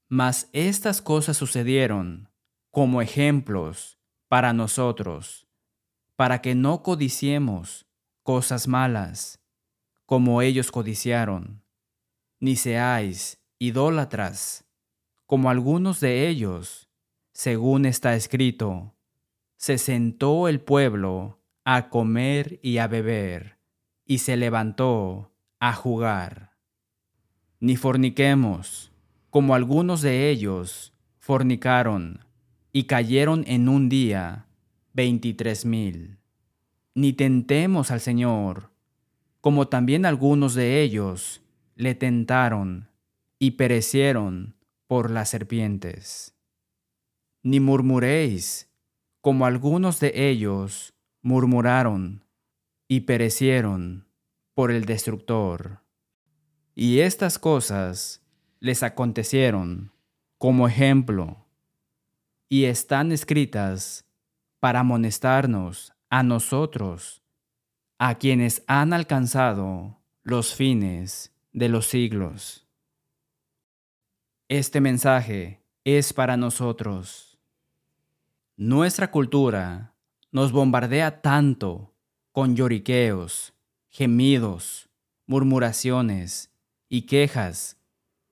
Mas 0.09 0.49
estas 0.53 1.01
cosas 1.01 1.37
sucedieron 1.37 2.31
como 2.71 3.01
ejemplos 3.01 4.01
para 4.29 4.53
nosotros, 4.53 5.49
para 6.17 6.43
que 6.43 6.55
no 6.55 6.83
codiciemos 6.83 7.87
cosas 8.23 8.67
malas, 8.67 9.41
como 10.05 10.43
ellos 10.43 10.73
codiciaron, 10.73 11.65
ni 12.41 12.57
seáis 12.57 13.41
idólatras, 13.59 14.65
como 15.27 15.49
algunos 15.49 16.01
de 16.01 16.29
ellos, 16.29 16.91
según 17.33 17.87
está 17.87 18.17
escrito, 18.17 18.97
se 19.57 19.79
sentó 19.79 20.49
el 20.49 20.61
pueblo 20.61 21.41
a 21.65 21.89
comer 21.89 22.59
y 22.63 22.79
a 22.79 22.89
beber, 22.89 23.60
y 24.11 24.19
se 24.19 24.37
levantó 24.37 25.31
a 25.61 25.73
jugar. 25.73 26.57
Ni 27.61 27.77
forniquemos, 27.77 28.91
como 29.31 29.55
algunos 29.55 30.03
de 30.03 30.31
ellos 30.31 30.93
fornicaron 31.21 32.27
y 32.73 32.89
cayeron 32.89 33.45
en 33.47 33.69
un 33.69 33.89
día 33.89 34.49
veintitrés 34.95 35.65
mil. 35.65 36.19
Ni 36.93 37.13
tentemos 37.13 37.93
al 37.93 38.01
Señor, 38.01 38.73
como 39.41 39.69
también 39.69 40.05
algunos 40.05 40.55
de 40.55 40.83
ellos 40.83 41.41
le 41.77 41.95
tentaron 41.95 42.89
y 43.39 43.53
perecieron 43.53 44.57
por 44.89 45.09
las 45.09 45.29
serpientes. 45.29 46.35
Ni 47.45 47.61
murmuréis, 47.61 48.73
como 49.21 49.47
algunos 49.47 50.01
de 50.01 50.31
ellos 50.31 50.95
murmuraron 51.23 52.25
y 52.93 53.03
perecieron 53.03 54.09
por 54.53 54.73
el 54.73 54.85
destructor. 54.85 55.81
Y 56.75 56.99
estas 56.99 57.39
cosas 57.39 58.27
les 58.59 58.83
acontecieron 58.83 59.93
como 60.39 60.67
ejemplo 60.67 61.47
y 62.49 62.65
están 62.65 63.13
escritas 63.13 64.11
para 64.59 64.81
amonestarnos 64.81 65.93
a 66.09 66.25
nosotros, 66.25 67.23
a 67.99 68.17
quienes 68.17 68.65
han 68.67 68.93
alcanzado 68.93 70.01
los 70.25 70.57
fines 70.57 71.33
de 71.53 71.69
los 71.69 71.87
siglos. 71.87 72.67
Este 74.49 74.81
mensaje 74.81 75.63
es 75.85 76.13
para 76.13 76.37
nosotros. 76.37 77.39
Nuestra 78.57 79.13
cultura 79.13 79.95
nos 80.33 80.51
bombardea 80.51 81.23
tanto 81.23 81.90
con 82.41 82.57
lloriqueos, 82.57 83.53
gemidos, 83.91 84.89
murmuraciones 85.27 86.51
y 86.89 87.03
quejas 87.03 87.79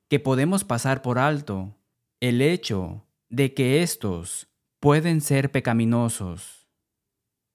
que 0.09 0.19
podemos 0.19 0.65
pasar 0.65 1.03
por 1.03 1.19
alto 1.19 1.77
el 2.19 2.41
hecho 2.41 3.05
de 3.29 3.53
que 3.53 3.83
estos 3.83 4.49
pueden 4.81 5.21
ser 5.21 5.53
pecaminosos. 5.53 6.67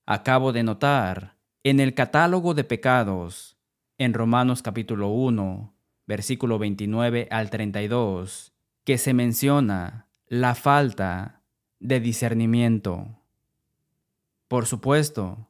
Acabo 0.05 0.53
de 0.53 0.61
notar 0.61 1.39
en 1.63 1.79
el 1.79 1.95
catálogo 1.95 2.53
de 2.53 2.63
pecados, 2.63 3.57
en 3.97 4.13
Romanos 4.13 4.61
capítulo 4.61 5.09
1, 5.09 5.73
versículo 6.05 6.59
29 6.59 7.29
al 7.31 7.49
32, 7.49 8.53
que 8.83 8.99
se 8.99 9.15
menciona 9.15 10.07
la 10.27 10.53
falta 10.53 11.41
de 11.79 11.99
discernimiento. 11.99 13.07
Por 14.47 14.67
supuesto, 14.67 15.49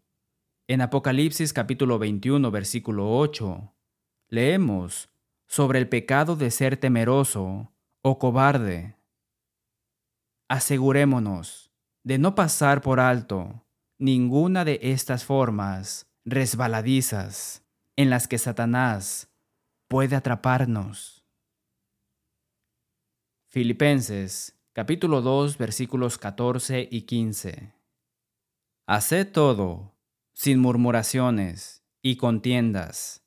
en 0.67 0.82
Apocalipsis 0.82 1.52
capítulo 1.52 1.99
21, 1.99 2.49
versículo 2.49 3.17
8, 3.17 3.73
leemos 4.30 5.10
sobre 5.45 5.80
el 5.80 5.89
pecado 5.89 6.36
de 6.36 6.52
ser 6.52 6.78
temeroso 6.78 7.73
o 8.02 8.17
cobarde. 8.17 8.95
Asegurémonos 10.49 11.71
de 12.04 12.17
no 12.17 12.36
pasar 12.36 12.82
por 12.82 12.99
alto 12.99 13.65
ninguna 13.97 14.65
de 14.65 14.80
estas 14.82 15.26
formas 15.26 16.10
resbaladizas 16.26 17.65
en 17.95 18.10
las 18.10 18.28
que 18.28 18.38
Satanás 18.38 19.30
puede 19.88 20.15
atraparnos. 20.15 21.26
Filipenses 23.49 24.58
capítulo 24.71 25.21
2 25.21 25.58
versículos 25.58 26.17
14 26.17 26.88
y 26.89 27.02
15. 27.04 27.73
Haced 28.88 29.32
todo 29.32 29.92
sin 30.34 30.60
murmuraciones 30.60 31.84
y 32.02 32.17
contiendas, 32.17 33.24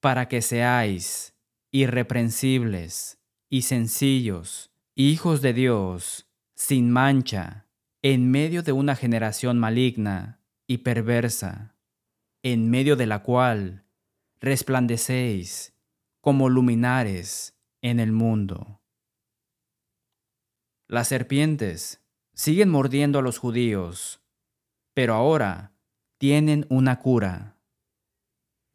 para 0.00 0.28
que 0.28 0.42
seáis 0.42 1.34
irreprensibles 1.72 3.18
y 3.48 3.62
sencillos, 3.62 4.72
hijos 4.94 5.40
de 5.40 5.52
Dios, 5.52 6.28
sin 6.54 6.90
mancha, 6.90 7.68
en 8.02 8.30
medio 8.30 8.62
de 8.62 8.72
una 8.72 8.96
generación 8.96 9.58
maligna 9.58 10.40
y 10.66 10.78
perversa, 10.78 11.76
en 12.42 12.70
medio 12.70 12.96
de 12.96 13.06
la 13.06 13.22
cual 13.22 13.84
resplandecéis 14.40 15.74
como 16.20 16.48
luminares 16.48 17.56
en 17.82 18.00
el 18.00 18.12
mundo. 18.12 18.80
Las 20.86 21.08
serpientes 21.08 22.02
siguen 22.34 22.68
mordiendo 22.68 23.18
a 23.18 23.22
los 23.22 23.38
judíos, 23.38 24.22
pero 24.94 25.14
ahora 25.14 25.72
tienen 26.20 26.66
una 26.68 26.98
cura. 26.98 27.56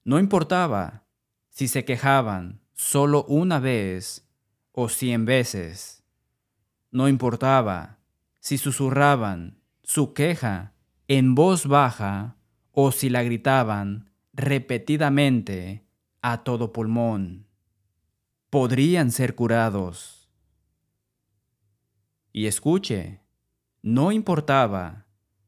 No 0.03 0.17
importaba 0.17 1.05
si 1.49 1.67
se 1.67 1.85
quejaban 1.85 2.59
solo 2.73 3.23
una 3.25 3.59
vez 3.59 4.27
o 4.71 4.89
cien 4.89 5.25
veces. 5.25 6.03
No 6.89 7.07
importaba 7.07 7.99
si 8.39 8.57
susurraban 8.57 9.61
su 9.83 10.15
queja 10.15 10.73
en 11.07 11.35
voz 11.35 11.67
baja 11.67 12.35
o 12.71 12.91
si 12.91 13.11
la 13.11 13.21
gritaban 13.21 14.09
repetidamente 14.33 15.85
a 16.23 16.43
todo 16.43 16.73
pulmón. 16.73 17.45
Podrían 18.49 19.11
ser 19.11 19.35
curados. 19.35 20.31
Y 22.33 22.47
escuche, 22.47 23.21
no 23.83 24.11
importaba 24.11 25.04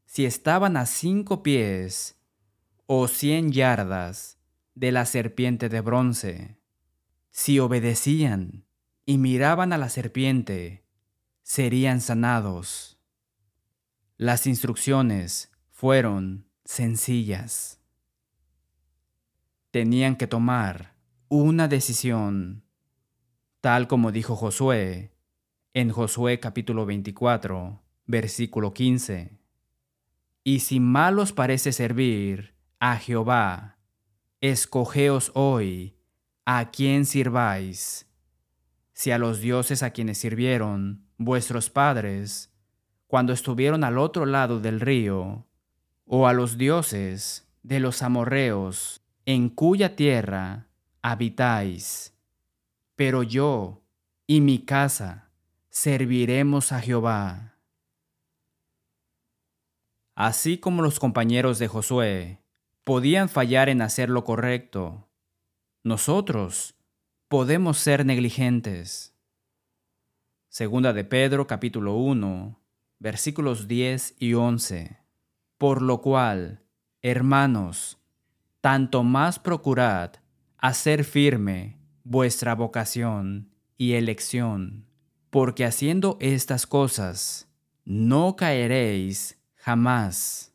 si 0.08 0.24
estaban 0.24 0.78
a 0.78 0.86
cinco 0.86 1.42
pies 1.42 2.18
o 2.86 3.08
cien 3.08 3.52
yardas 3.52 4.38
de 4.74 4.90
la 4.90 5.04
serpiente 5.04 5.68
de 5.68 5.82
bronce. 5.82 6.58
Si 7.30 7.58
obedecían 7.58 8.64
y 9.04 9.18
miraban 9.18 9.74
a 9.74 9.78
la 9.78 9.90
serpiente, 9.90 10.82
serían 11.42 12.00
sanados. 12.00 12.98
Las 14.16 14.46
instrucciones 14.46 15.52
fueron 15.68 16.48
sencillas. 16.64 17.78
Tenían 19.70 20.16
que 20.16 20.26
tomar 20.26 20.94
una 21.28 21.68
decisión, 21.68 22.64
tal 23.60 23.86
como 23.88 24.10
dijo 24.10 24.36
Josué 24.36 25.12
en 25.74 25.90
Josué 25.90 26.40
capítulo 26.40 26.86
24, 26.86 27.82
versículo 28.06 28.72
15. 28.72 29.37
Y 30.48 30.60
si 30.60 30.80
mal 30.80 31.18
os 31.18 31.34
parece 31.34 31.72
servir 31.72 32.54
a 32.80 32.96
Jehová, 32.96 33.76
escogeos 34.40 35.30
hoy 35.34 35.98
a 36.46 36.70
quién 36.70 37.04
sirváis, 37.04 38.08
si 38.94 39.10
a 39.10 39.18
los 39.18 39.42
dioses 39.42 39.82
a 39.82 39.90
quienes 39.90 40.16
sirvieron 40.16 41.04
vuestros 41.18 41.68
padres, 41.68 42.50
cuando 43.08 43.34
estuvieron 43.34 43.84
al 43.84 43.98
otro 43.98 44.24
lado 44.24 44.58
del 44.58 44.80
río, 44.80 45.46
o 46.06 46.26
a 46.26 46.32
los 46.32 46.56
dioses 46.56 47.46
de 47.62 47.80
los 47.80 48.00
amorreos, 48.00 49.02
en 49.26 49.50
cuya 49.50 49.96
tierra 49.96 50.68
habitáis. 51.02 52.14
Pero 52.96 53.22
yo 53.22 53.82
y 54.26 54.40
mi 54.40 54.60
casa 54.60 55.28
serviremos 55.68 56.72
a 56.72 56.80
Jehová. 56.80 57.57
Así 60.18 60.58
como 60.58 60.82
los 60.82 60.98
compañeros 60.98 61.60
de 61.60 61.68
Josué 61.68 62.42
podían 62.82 63.28
fallar 63.28 63.68
en 63.68 63.80
hacer 63.80 64.10
lo 64.10 64.24
correcto, 64.24 65.08
nosotros 65.84 66.74
podemos 67.28 67.78
ser 67.78 68.04
negligentes. 68.04 69.14
Segunda 70.48 70.92
de 70.92 71.04
Pedro 71.04 71.46
capítulo 71.46 71.94
1, 71.94 72.60
versículos 72.98 73.68
10 73.68 74.16
y 74.18 74.34
11. 74.34 74.98
Por 75.56 75.82
lo 75.82 76.00
cual, 76.00 76.64
hermanos, 77.00 78.00
tanto 78.60 79.04
más 79.04 79.38
procurad 79.38 80.14
hacer 80.56 81.04
firme 81.04 81.78
vuestra 82.02 82.56
vocación 82.56 83.54
y 83.76 83.92
elección, 83.92 84.84
porque 85.30 85.64
haciendo 85.64 86.16
estas 86.20 86.66
cosas 86.66 87.48
no 87.84 88.34
caeréis 88.34 89.37
jamás, 89.58 90.54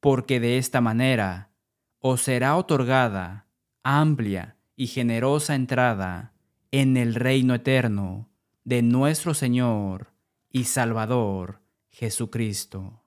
porque 0.00 0.40
de 0.40 0.58
esta 0.58 0.80
manera 0.80 1.52
os 2.00 2.22
será 2.22 2.56
otorgada 2.56 3.46
amplia 3.82 4.56
y 4.74 4.88
generosa 4.88 5.54
entrada 5.54 6.34
en 6.70 6.96
el 6.96 7.14
reino 7.14 7.54
eterno 7.54 8.28
de 8.64 8.82
nuestro 8.82 9.32
Señor 9.32 10.12
y 10.50 10.64
Salvador 10.64 11.60
Jesucristo. 11.88 13.04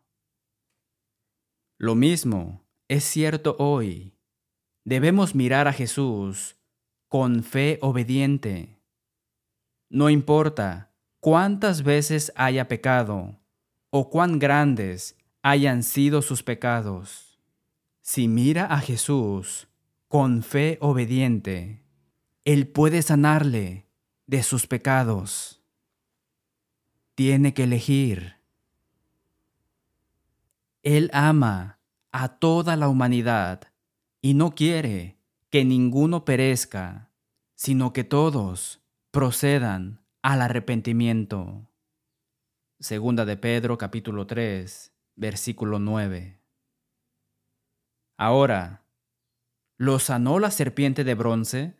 Lo 1.77 1.95
mismo 1.95 2.65
es 2.87 3.03
cierto 3.03 3.55
hoy. 3.59 4.13
Debemos 4.85 5.35
mirar 5.35 5.67
a 5.67 5.73
Jesús 5.73 6.57
con 7.07 7.43
fe 7.43 7.77
obediente. 7.81 8.79
No 9.89 10.09
importa 10.09 10.93
cuántas 11.19 11.83
veces 11.83 12.31
haya 12.35 12.67
pecado 12.67 13.39
o 13.89 14.09
cuán 14.09 14.39
grandes 14.39 15.15
hayan 15.41 15.83
sido 15.83 16.21
sus 16.21 16.43
pecados. 16.43 17.39
Si 18.01 18.27
mira 18.27 18.65
a 18.65 18.79
Jesús 18.79 19.67
con 20.07 20.43
fe 20.43 20.77
obediente, 20.81 21.83
Él 22.45 22.67
puede 22.67 23.01
sanarle 23.01 23.87
de 24.27 24.43
sus 24.43 24.67
pecados. 24.67 25.61
Tiene 27.15 27.53
que 27.53 27.63
elegir. 27.63 28.37
Él 30.83 31.09
ama 31.13 31.79
a 32.11 32.39
toda 32.39 32.75
la 32.75 32.89
humanidad 32.89 33.71
y 34.21 34.33
no 34.33 34.55
quiere 34.55 35.17
que 35.49 35.65
ninguno 35.65 36.25
perezca, 36.25 37.09
sino 37.55 37.93
que 37.93 38.03
todos 38.03 38.81
procedan 39.11 40.01
al 40.21 40.41
arrepentimiento. 40.41 41.68
Segunda 42.81 43.25
de 43.25 43.35
Pedro 43.35 43.77
capítulo 43.77 44.25
3, 44.25 44.93
versículo 45.17 45.79
9. 45.79 46.39
Ahora, 48.17 48.85
¿lo 49.75 49.99
sanó 49.99 50.39
la 50.39 50.49
serpiente 50.49 51.03
de 51.03 51.13
bronce? 51.13 51.75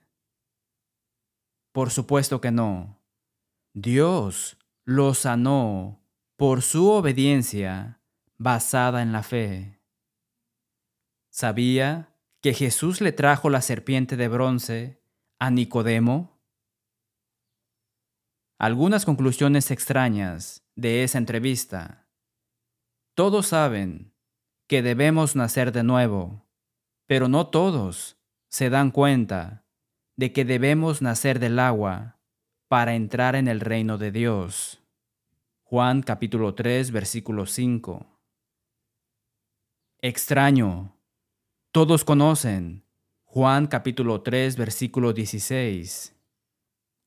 Por 1.72 1.90
supuesto 1.90 2.42
que 2.42 2.52
no. 2.52 3.00
Dios 3.74 4.58
lo 4.84 5.14
sanó 5.14 6.02
por 6.36 6.64
su 6.64 6.90
obediencia 6.90 8.02
basada 8.38 9.02
en 9.02 9.14
la 9.14 9.24
fe. 9.24 9.80
¿Sabía 11.30 12.14
que 12.42 12.54
Jesús 12.54 13.00
le 13.00 13.14
trajo 13.14 13.50
la 13.50 13.62
serpiente 13.62 14.18
de 14.18 14.28
bronce 14.28 15.02
a 15.40 15.50
Nicodemo? 15.50 16.39
Algunas 18.62 19.06
conclusiones 19.06 19.72
extrañas 19.72 20.66
de 20.76 21.06
esa 21.06 21.18
entrevista. 21.18 22.10
Todos 23.16 23.48
saben 23.48 24.14
que 24.68 24.82
debemos 24.82 25.38
nacer 25.38 25.72
de 25.72 25.84
nuevo, 25.84 26.46
pero 27.06 27.30
no 27.30 27.48
todos 27.48 28.18
se 28.50 28.70
dan 28.70 28.92
cuenta 28.92 29.64
de 30.18 30.34
que 30.34 30.44
debemos 30.44 31.02
nacer 31.02 31.40
del 31.40 31.58
agua 31.58 32.20
para 32.68 32.96
entrar 32.96 33.38
en 33.38 33.48
el 33.48 33.62
reino 33.62 33.98
de 33.98 34.12
Dios. 34.12 34.84
Juan 35.64 36.02
capítulo 36.02 36.54
3 36.54 36.92
versículo 36.92 37.46
5. 37.46 38.08
Extraño. 40.02 40.98
Todos 41.72 42.04
conocen. 42.04 42.84
Juan 43.24 43.68
capítulo 43.68 44.22
3 44.22 44.58
versículo 44.58 45.14
16. 45.14 46.14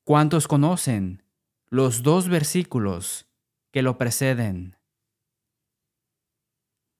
¿Cuántos 0.04 0.48
conocen 0.48 1.21
los 1.72 2.02
dos 2.02 2.28
versículos 2.28 3.26
que 3.72 3.80
lo 3.80 3.96
preceden? 3.96 4.76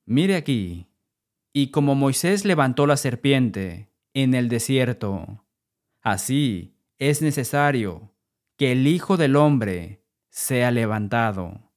Mire 0.07 0.35
aquí. 0.35 0.89
Y 1.53 1.71
como 1.71 1.95
Moisés 1.95 2.47
levantó 2.47 2.87
la 2.87 2.97
serpiente 2.97 3.93
en 4.15 4.33
el 4.33 4.49
desierto, 4.49 5.45
Así 6.01 6.75
es 6.99 7.21
necesario 7.21 8.15
que 8.57 8.73
el 8.73 8.87
Hijo 8.87 9.19
del 9.19 9.37
Hombre 9.37 10.07
sea 10.31 10.71
levantado, 10.71 11.71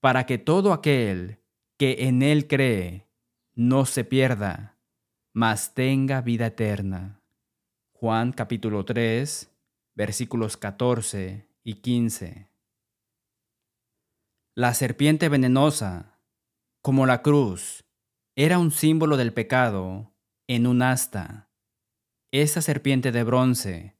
para 0.00 0.26
que 0.26 0.38
todo 0.38 0.72
aquel 0.72 1.38
que 1.76 2.08
en 2.08 2.22
él 2.22 2.48
cree 2.48 3.06
no 3.54 3.86
se 3.86 4.02
pierda, 4.02 4.76
mas 5.32 5.72
tenga 5.72 6.20
vida 6.20 6.46
eterna. 6.46 7.22
Juan 7.92 8.32
capítulo 8.32 8.84
3, 8.84 9.52
versículos 9.94 10.56
14 10.56 11.47
y 11.68 11.74
15. 11.82 12.48
La 14.54 14.72
serpiente 14.72 15.28
venenosa, 15.28 16.18
como 16.80 17.04
la 17.04 17.20
cruz, 17.20 17.84
era 18.36 18.58
un 18.58 18.70
símbolo 18.70 19.18
del 19.18 19.34
pecado 19.34 20.14
en 20.46 20.66
un 20.66 20.80
asta 20.80 21.48
esa 22.30 22.62
serpiente 22.62 23.12
de 23.12 23.22
bronce 23.22 23.98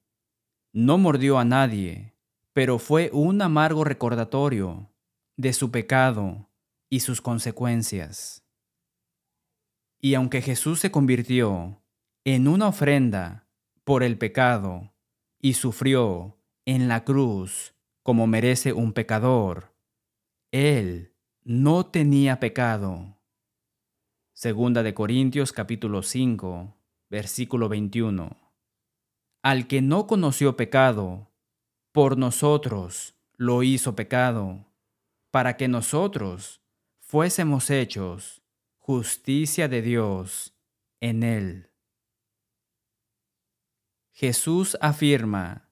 no 0.73 0.97
mordió 0.97 1.39
a 1.39 1.45
nadie, 1.45 2.15
pero 2.55 2.79
fue 2.79 3.11
un 3.13 3.43
amargo 3.43 3.85
recordatorio 3.85 4.91
de 5.37 5.53
su 5.53 5.71
pecado 5.71 6.51
y 6.91 7.01
sus 7.01 7.21
consecuencias. 7.21 8.47
Y 10.01 10.15
aunque 10.15 10.41
Jesús 10.43 10.81
se 10.81 10.91
convirtió 10.91 11.83
en 12.25 12.49
una 12.49 12.69
ofrenda 12.69 13.49
por 13.85 14.03
el 14.03 14.17
pecado 14.17 14.95
y 15.41 15.55
sufrió 15.55 16.38
en 16.69 16.87
la 16.87 17.03
cruz 17.03 17.73
como 18.03 18.27
merece 18.27 18.75
un 18.75 18.93
pecador, 18.93 19.73
Él 20.51 21.15
no 21.43 21.87
tenía 21.87 22.41
pecado. 22.41 23.17
Segunda 24.35 24.83
de 24.83 24.93
Corintios 24.93 25.53
capítulo 25.53 26.03
5 26.03 26.77
versículo 27.09 27.71
21. 27.71 28.37
Al 29.43 29.67
que 29.67 29.81
no 29.81 30.07
conoció 30.07 30.59
pecado, 30.59 31.31
por 31.91 32.19
nosotros 32.19 33.15
lo 33.39 33.63
hizo 33.63 33.97
pecado, 33.97 34.67
para 35.31 35.57
que 35.57 35.69
nosotros 35.69 36.61
fuésemos 37.01 37.71
hechos 37.71 38.43
justicia 38.77 39.69
de 39.69 39.81
Dios 39.81 40.55
en 41.01 41.23
él. 41.23 41.71
Jesús 44.13 44.77
afirma 44.83 45.68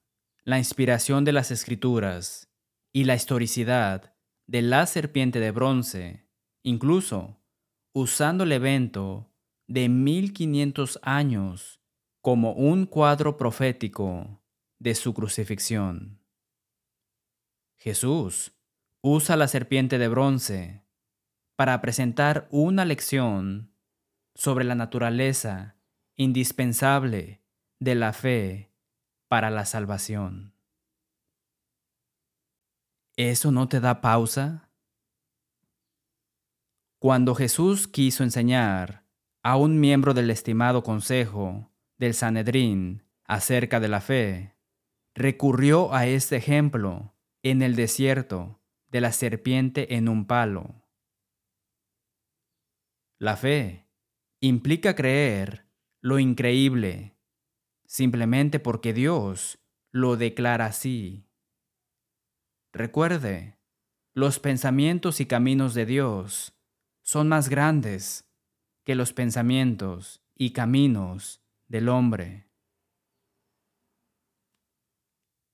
la 0.47 0.57
inspiración 0.57 1.25
de 1.25 1.33
las 1.33 1.51
escrituras 1.51 2.49
y 2.93 3.03
la 3.03 3.15
historicidad 3.15 4.15
de 4.45 4.61
la 4.61 4.85
serpiente 4.85 5.41
de 5.41 5.51
bronce, 5.51 6.25
incluso 6.63 7.43
usando 7.93 8.45
el 8.45 8.53
evento 8.53 9.29
de 9.67 9.89
1500 9.89 11.01
años 11.01 11.81
como 12.21 12.53
un 12.53 12.85
cuadro 12.85 13.35
profético 13.35 14.41
de 14.79 14.95
su 14.95 15.13
crucifixión. 15.13 16.23
Jesús 17.77 18.53
usa 19.01 19.35
la 19.35 19.49
serpiente 19.49 19.97
de 19.97 20.07
bronce 20.07 20.81
para 21.57 21.81
presentar 21.81 22.47
una 22.51 22.85
lección 22.85 23.75
sobre 24.33 24.63
la 24.63 24.75
naturaleza 24.75 25.75
indispensable 26.15 27.43
de 27.81 27.95
la 27.95 28.13
fe 28.13 28.76
para 29.27 29.49
la 29.49 29.65
salvación. 29.65 30.53
¿Eso 33.15 33.51
no 33.51 33.67
te 33.67 33.79
da 33.79 33.99
pausa? 34.01 34.69
Cuando 36.99 37.35
Jesús 37.35 37.87
quiso 37.87 38.23
enseñar 38.23 39.05
a 39.43 39.55
un 39.57 39.79
miembro 39.79 40.13
del 40.13 40.29
estimado 40.29 40.83
Consejo 40.83 41.71
del 41.97 42.13
Sanedrín 42.13 43.03
acerca 43.25 43.79
de 43.79 43.87
la 43.87 44.01
fe, 44.01 44.55
recurrió 45.15 45.93
a 45.93 46.05
este 46.05 46.35
ejemplo 46.35 47.15
en 47.43 47.61
el 47.61 47.75
desierto 47.75 48.61
de 48.89 49.01
la 49.01 49.11
serpiente 49.11 49.95
en 49.95 50.09
un 50.09 50.25
palo. 50.25 50.87
La 53.19 53.35
fe 53.35 53.87
implica 54.39 54.95
creer 54.95 55.65
lo 56.01 56.19
increíble, 56.19 57.16
simplemente 57.87 58.59
porque 58.59 58.93
Dios 58.93 59.59
lo 59.91 60.17
declara 60.17 60.67
así. 60.67 61.25
Recuerde, 62.71 63.57
los 64.13 64.39
pensamientos 64.39 65.19
y 65.19 65.25
caminos 65.25 65.73
de 65.73 65.85
Dios 65.85 66.53
son 67.01 67.27
más 67.27 67.49
grandes 67.49 68.29
que 68.85 68.93
los 68.93 69.13
pensamientos 69.13 70.21
y 70.35 70.51
caminos 70.51 71.41
del 71.67 71.89
hombre. 71.89 72.47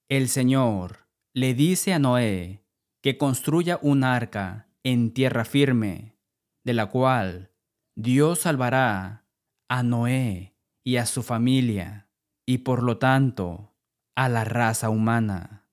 El 0.10 0.28
Señor 0.28 1.08
le 1.34 1.54
dice 1.54 1.94
a 1.94 2.00
Noé 2.00 2.66
que 3.02 3.18
construya 3.18 3.80
un 3.82 4.04
arca 4.04 4.70
en 4.84 5.14
tierra 5.14 5.46
firme, 5.46 6.18
de 6.64 6.74
la 6.74 6.90
cual 6.90 7.52
Dios 7.96 8.42
salvará 8.42 9.28
a 9.68 9.84
Noé 9.84 10.56
y 10.84 10.98
a 10.98 11.06
su 11.06 11.24
familia, 11.24 12.10
y 12.46 12.60
por 12.60 12.84
lo 12.84 12.98
tanto 12.98 13.74
a 14.16 14.30
la 14.30 14.44
raza 14.44 14.90
humana. 14.90 15.68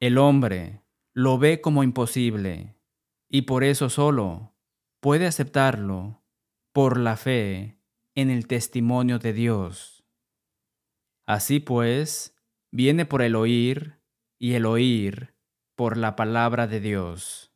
El 0.00 0.18
hombre 0.18 0.82
lo 1.12 1.38
ve 1.38 1.60
como 1.60 1.82
imposible, 1.82 2.76
y 3.28 3.42
por 3.42 3.64
eso 3.64 3.88
solo 3.88 4.54
puede 5.00 5.26
aceptarlo 5.26 6.22
por 6.72 6.98
la 6.98 7.16
fe 7.16 7.78
en 8.14 8.30
el 8.30 8.46
testimonio 8.46 9.18
de 9.18 9.32
Dios. 9.32 10.04
Así 11.26 11.60
pues, 11.60 12.36
viene 12.70 13.06
por 13.06 13.22
el 13.22 13.34
oír 13.34 14.00
y 14.38 14.54
el 14.54 14.66
oír 14.66 15.34
por 15.76 15.96
la 15.96 16.16
palabra 16.16 16.66
de 16.66 16.80
Dios. 16.80 17.52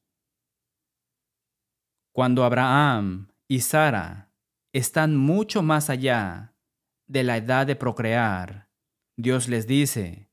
Cuando 2.13 2.45
Abraham 2.45 3.33
y 3.49 3.61
Sara 3.61 4.33
están 4.73 5.17
mucho 5.17 5.63
más 5.63 5.91
allá 5.91 6.56
de 7.07 7.23
la 7.23 7.37
edad 7.37 7.67
de 7.67 7.77
procrear, 7.77 8.69
Dios 9.17 9.49
les 9.49 9.67
dice 9.67 10.31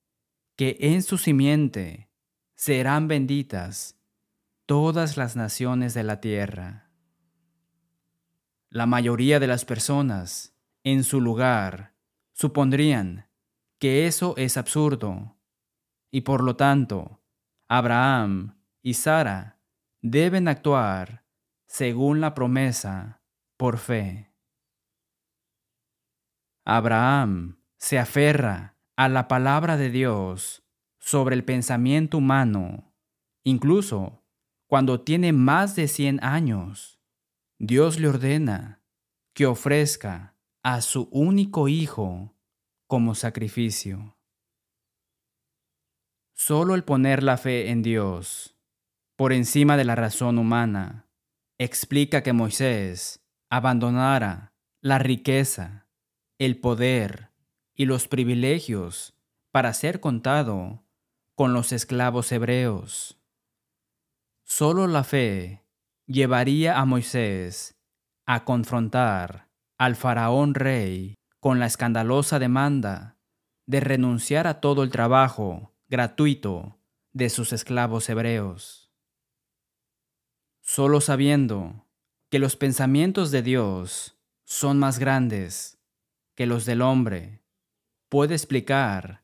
que 0.56 0.78
en 0.80 1.04
su 1.04 1.18
simiente 1.18 2.10
serán 2.56 3.08
benditas 3.08 4.00
todas 4.66 5.18
las 5.18 5.36
naciones 5.36 5.94
de 5.94 6.04
la 6.04 6.20
tierra. 6.22 6.92
La 8.70 8.86
mayoría 8.86 9.40
de 9.40 9.48
las 9.48 9.66
personas 9.66 10.56
en 10.84 11.04
su 11.04 11.22
lugar 11.22 11.94
supondrían 12.34 13.30
que 13.80 14.08
eso 14.08 14.34
es 14.38 14.58
absurdo 14.58 15.38
y 16.12 16.22
por 16.22 16.44
lo 16.44 16.56
tanto 16.56 17.22
Abraham 17.68 18.58
y 18.82 18.96
Sara 18.96 19.60
deben 20.02 20.48
actuar 20.48 21.24
según 21.66 22.22
la 22.22 22.34
promesa, 22.34 23.22
por 23.58 23.78
fe. 23.78 24.33
Abraham 26.66 27.60
se 27.78 28.00
aferra 28.00 28.78
a 28.96 29.10
la 29.10 29.28
palabra 29.28 29.78
de 29.78 29.90
Dios 29.90 30.64
sobre 31.00 31.36
el 31.36 31.44
pensamiento 31.44 32.20
humano, 32.20 32.94
incluso 33.44 34.24
cuando 34.68 35.02
tiene 35.02 35.34
más 35.34 35.76
de 35.76 35.88
100 35.88 36.24
años. 36.24 37.00
Dios 37.60 38.00
le 38.00 38.08
ordena 38.08 38.82
que 39.34 39.46
ofrezca 39.46 40.36
a 40.64 40.82
su 40.82 41.10
único 41.12 41.68
hijo 41.68 42.36
como 42.88 43.16
sacrificio. 43.16 44.18
Solo 46.34 46.76
el 46.76 46.84
poner 46.84 47.24
la 47.24 47.38
fe 47.38 47.70
en 47.70 47.82
Dios 47.82 48.54
por 49.16 49.34
encima 49.34 49.78
de 49.78 49.86
la 49.86 49.96
razón 49.96 50.38
humana 50.40 51.08
explica 51.58 52.24
que 52.24 52.34
Moisés 52.34 53.24
abandonara 53.50 54.54
la 54.82 54.98
riqueza, 54.98 55.88
el 56.46 56.60
poder 56.60 57.32
y 57.74 57.86
los 57.86 58.08
privilegios 58.10 59.14
para 59.52 59.74
ser 59.74 60.02
contado 60.02 60.84
con 61.36 61.54
los 61.54 61.72
esclavos 61.72 62.32
hebreos. 62.32 63.18
Solo 64.44 64.88
la 64.88 65.06
fe 65.06 65.64
llevaría 66.06 66.80
a 66.80 66.86
Moisés 66.86 67.78
a 68.26 68.44
confrontar 68.44 69.50
al 69.78 69.96
faraón 69.96 70.54
rey 70.54 71.16
con 71.40 71.60
la 71.60 71.66
escandalosa 71.66 72.40
demanda 72.40 73.18
de 73.66 73.80
renunciar 73.80 74.46
a 74.46 74.60
todo 74.60 74.84
el 74.84 74.90
trabajo 74.90 75.74
gratuito 75.88 76.78
de 77.14 77.30
sus 77.30 77.54
esclavos 77.54 78.10
hebreos. 78.10 78.92
Solo 80.62 81.00
sabiendo 81.00 81.88
que 82.30 82.40
los 82.40 82.58
pensamientos 82.58 83.32
de 83.32 83.44
Dios 83.44 84.18
son 84.44 84.78
más 84.80 85.00
grandes 85.00 85.80
que 86.36 86.46
los 86.46 86.66
del 86.66 86.82
hombre, 86.82 87.44
puede 88.10 88.36
explicar 88.36 89.24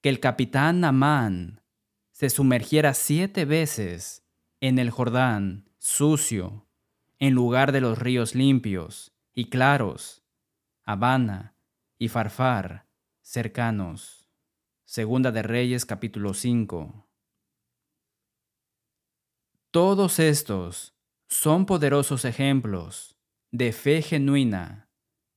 que 0.00 0.08
el 0.08 0.20
capitán 0.20 0.80
Namán 0.80 1.62
se 2.12 2.30
sumergiera 2.30 2.94
siete 2.94 3.44
veces 3.44 4.24
en 4.60 4.78
el 4.78 4.90
Jordán 4.90 5.70
sucio 5.78 6.66
en 7.18 7.34
lugar 7.34 7.72
de 7.72 7.80
los 7.80 7.98
ríos 7.98 8.34
limpios 8.34 9.12
y 9.34 9.50
claros, 9.50 10.22
Habana 10.84 11.56
y 11.98 12.08
Farfar 12.08 12.86
cercanos. 13.22 14.28
Segunda 14.84 15.32
de 15.32 15.42
Reyes 15.42 15.84
capítulo 15.84 16.32
5. 16.32 17.08
Todos 19.72 20.20
estos 20.20 20.94
son 21.28 21.66
poderosos 21.66 22.24
ejemplos 22.24 23.16
de 23.50 23.72
fe 23.72 24.00
genuina, 24.00 24.85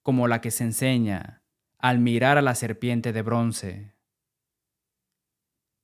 como 0.04 0.28
la 0.28 0.42
que 0.42 0.52
se 0.52 0.64
enseña 0.64 1.44
al 1.78 2.00
mirar 2.00 2.38
a 2.38 2.42
la 2.42 2.56
serpiente 2.56 3.14
de 3.14 3.22
bronce. 3.22 3.96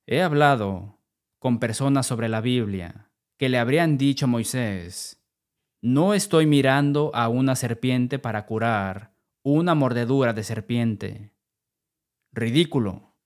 He 0.06 0.22
hablado 0.22 1.00
con 1.38 1.58
personas 1.58 2.06
sobre 2.06 2.28
la 2.28 2.40
Biblia 2.40 3.10
que 3.38 3.48
le 3.48 3.58
habrían 3.58 3.98
dicho 3.98 4.26
a 4.26 4.28
Moisés, 4.28 5.22
no 5.82 6.14
estoy 6.14 6.46
mirando 6.46 7.14
a 7.14 7.28
una 7.28 7.54
serpiente 7.54 8.18
para 8.18 8.46
curar 8.46 9.14
una 9.44 9.74
mordedura 9.74 10.32
de 10.32 10.42
serpiente. 10.42 11.32
Ridículo. 12.32 13.16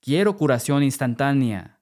Quiero 0.00 0.36
curación 0.36 0.82
instantánea. 0.82 1.80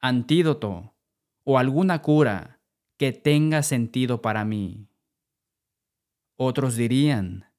Antídoto 0.00 0.96
o 1.44 1.58
alguna 1.58 2.02
cura 2.02 2.60
que 2.98 3.12
tenga 3.12 3.62
sentido 3.62 4.20
para 4.20 4.44
mí. 4.44 4.90
Otros 6.36 6.76
dirían, 6.76 7.50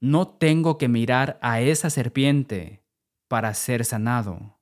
no 0.00 0.28
tengo 0.28 0.78
que 0.78 0.88
mirar 0.88 1.38
a 1.42 1.60
esa 1.60 1.90
serpiente 1.90 2.84
para 3.28 3.52
ser 3.54 3.84
sanado. 3.84 4.58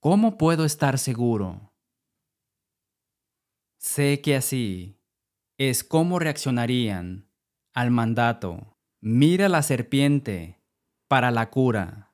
¿Cómo 0.00 0.36
puedo 0.36 0.64
estar 0.64 0.98
seguro? 0.98 1.72
Sé 3.78 4.20
que 4.20 4.36
así 4.36 5.00
es 5.58 5.84
como 5.84 6.18
reaccionarían 6.18 7.28
al 7.72 7.92
mandato. 7.92 8.76
Mira 9.00 9.48
la 9.48 9.62
serpiente 9.62 10.60
para 11.06 11.30
la 11.30 11.50
cura. 11.50 12.12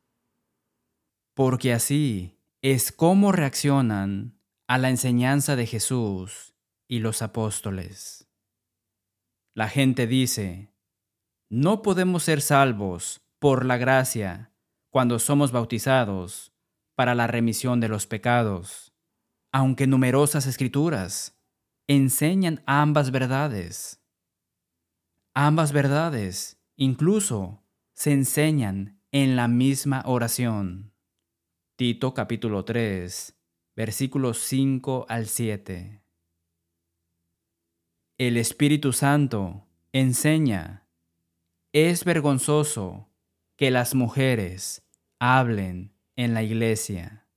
Porque 1.35 1.73
así 1.73 2.39
es 2.61 2.93
cómo 2.93 3.33
reaccionan 3.33 4.39
a 4.67 4.77
la 4.77 4.91
enseñanza 4.91 5.57
de 5.57 5.67
Jesús 5.67 6.55
y 6.89 6.99
los 6.99 7.23
apóstoles. 7.23 8.28
La 9.59 9.69
gente 9.69 10.07
dice, 10.07 10.73
no 11.51 11.83
podemos 11.83 12.23
ser 12.23 12.43
salvos 12.43 13.23
por 13.41 13.65
la 13.65 13.77
gracia 13.77 14.53
cuando 14.89 15.19
somos 15.19 15.51
bautizados 15.51 16.53
para 16.95 17.17
la 17.17 17.27
remisión 17.27 17.81
de 17.81 17.89
los 17.89 18.07
pecados, 18.07 18.93
aunque 19.51 19.89
numerosas 19.89 20.47
escrituras 20.47 21.37
enseñan 21.89 22.63
ambas 22.67 23.11
verdades. 23.11 24.01
Ambas 25.35 25.73
verdades 25.73 26.63
incluso 26.77 27.65
se 27.95 28.13
enseñan 28.13 29.01
en 29.11 29.35
la 29.35 29.49
misma 29.49 30.05
oración. 30.07 30.93
Tito 31.75 32.15
capítulo 32.15 32.65
3, 32.65 33.37
versículos 33.75 34.39
5 34.39 35.07
al 35.09 35.27
7. 35.27 36.08
El 38.19 38.37
Espíritu 38.37 38.93
Santo 38.93 39.65
enseña, 39.93 40.83
es 41.73 42.05
vergonzoso 42.05 43.09
que 43.55 43.71
las 43.71 43.95
mujeres 43.95 44.83
hablen 45.21 45.93
en 46.17 46.35
la 46.35 46.43
iglesia. 46.43 47.29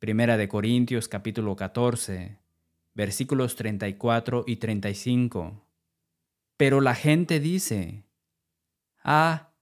Primera 0.00 0.36
de 0.36 0.48
Corintios 0.48 1.06
capítulo 1.06 1.54
14, 1.54 2.40
versículos 2.92 3.54
34 3.54 4.42
y 4.48 4.56
35. 4.56 5.64
Pero 6.56 6.80
la 6.80 6.96
gente 6.96 7.38
dice, 7.38 8.02
ah, 9.04 9.52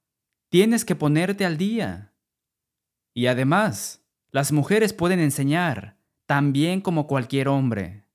tienes 0.49 0.83
que 0.83 0.95
ponerte 0.95 1.45
al 1.45 1.57
día. 1.59 2.15
Y 3.13 3.27
además, 3.27 4.03
Las 4.31 4.51
mujeres 4.51 4.93
pueden 4.93 5.19
enseñar 5.19 5.97
tan 6.25 6.53
bien 6.53 6.81
como 6.81 7.05
cualquier 7.05 7.47
hombre. 7.47 8.08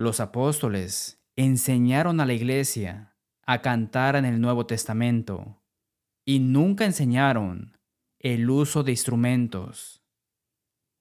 Los 0.00 0.18
apóstoles 0.18 1.20
enseñaron 1.36 2.20
a 2.20 2.24
la 2.24 2.32
iglesia 2.32 3.14
a 3.44 3.60
cantar 3.60 4.16
en 4.16 4.24
el 4.24 4.40
Nuevo 4.40 4.64
Testamento 4.64 5.60
y 6.24 6.38
nunca 6.38 6.86
enseñaron 6.86 7.76
el 8.18 8.48
uso 8.48 8.82
de 8.82 8.92
instrumentos. 8.92 10.02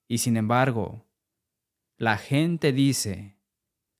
Y 0.09 0.17
sin 0.17 0.35
embargo, 0.35 1.05
la 1.95 2.17
gente 2.17 2.73
dice, 2.73 3.37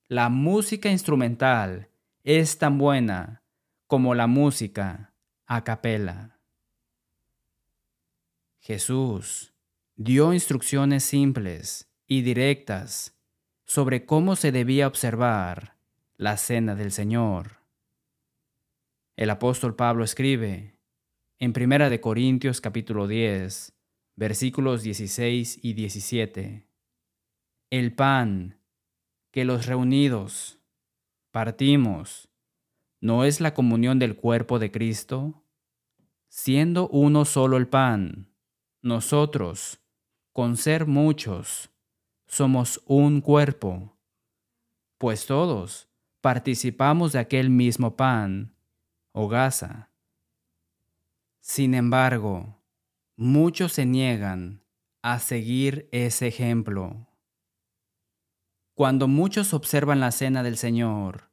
la 0.09 0.27
música 0.27 0.89
instrumental 0.89 1.87
es 2.25 2.57
tan 2.57 2.77
buena 2.77 3.41
como 3.87 4.15
la 4.15 4.27
música 4.27 5.13
a 5.45 5.63
capela. 5.63 6.41
Jesús 8.59 9.53
dio 9.95 10.33
instrucciones 10.33 11.05
simples 11.05 11.89
y 12.05 12.21
directas 12.21 13.15
sobre 13.69 14.03
cómo 14.03 14.35
se 14.35 14.51
debía 14.51 14.87
observar 14.87 15.77
la 16.17 16.37
cena 16.37 16.73
del 16.73 16.91
Señor. 16.91 17.59
El 19.15 19.29
apóstol 19.29 19.75
Pablo 19.75 20.03
escribe 20.03 20.79
en 21.37 21.53
Primera 21.53 21.91
de 21.91 22.01
Corintios 22.01 22.61
capítulo 22.61 23.07
10, 23.07 23.71
versículos 24.15 24.81
16 24.81 25.59
y 25.61 25.73
17. 25.73 26.67
El 27.69 27.93
pan 27.93 28.59
que 29.29 29.45
los 29.45 29.67
reunidos 29.67 30.59
partimos 31.29 32.27
no 32.99 33.23
es 33.23 33.39
la 33.39 33.53
comunión 33.53 33.99
del 33.99 34.15
cuerpo 34.15 34.57
de 34.57 34.71
Cristo, 34.71 35.43
siendo 36.27 36.87
uno 36.87 37.23
solo 37.23 37.55
el 37.57 37.67
pan, 37.67 38.33
nosotros, 38.81 39.79
con 40.33 40.57
ser 40.57 40.87
muchos, 40.87 41.69
somos 42.29 42.81
un 42.85 43.21
cuerpo, 43.21 43.97
pues 44.99 45.25
todos 45.25 45.89
participamos 46.21 47.11
de 47.11 47.19
aquel 47.19 47.49
mismo 47.49 47.97
pan 47.97 48.55
o 49.11 49.27
gasa. 49.27 49.91
Sin 51.39 51.73
embargo, 51.73 52.63
muchos 53.17 53.73
se 53.73 53.85
niegan 53.87 54.63
a 55.01 55.17
seguir 55.17 55.89
ese 55.91 56.27
ejemplo. 56.27 57.07
Cuando 58.75 59.07
muchos 59.07 59.53
observan 59.53 59.99
la 59.99 60.11
cena 60.11 60.43
del 60.43 60.55
Señor, 60.55 61.31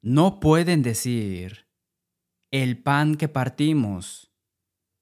no 0.00 0.38
pueden 0.38 0.82
decir, 0.82 1.66
el 2.52 2.80
pan 2.80 3.16
que 3.16 3.28
partimos, 3.28 4.32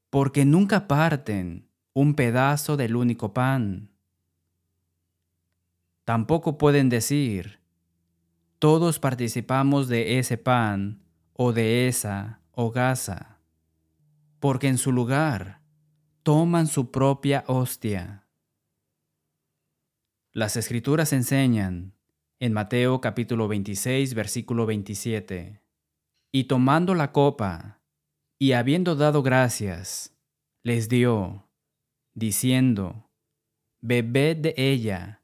porque 0.09 0.47
nunca 0.47 0.89
parten 0.89 1.71
un 1.93 2.15
pedazo 2.15 2.79
del 2.79 2.97
único 2.97 3.35
pan. 3.35 3.98
Tampoco 6.09 6.57
pueden 6.57 6.89
decir, 6.89 7.61
todos 8.59 8.99
participamos 8.99 9.89
de 9.89 10.19
ese 10.19 10.39
pan 10.39 11.03
o 11.35 11.53
de 11.53 11.87
esa 11.87 12.41
hogaza, 12.53 13.43
porque 14.41 14.69
en 14.69 14.79
su 14.79 14.91
lugar 14.91 15.61
toman 16.23 16.67
su 16.67 16.91
propia 16.91 17.45
hostia. 17.47 18.27
Las 20.33 20.57
escrituras 20.57 21.13
enseñan 21.13 21.93
en 22.41 22.55
Mateo 22.55 23.03
capítulo 23.03 23.47
26 23.47 24.15
versículo 24.15 24.65
27, 24.65 25.61
y 26.33 26.45
tomando 26.45 26.95
la 26.95 27.13
copa, 27.13 27.83
y 28.39 28.53
habiendo 28.53 28.97
dado 28.97 29.23
gracias, 29.23 30.17
les 30.63 30.89
dio, 30.89 31.51
diciendo, 32.15 33.11
Bebed 33.83 34.39
de 34.39 34.55
ella 34.57 35.18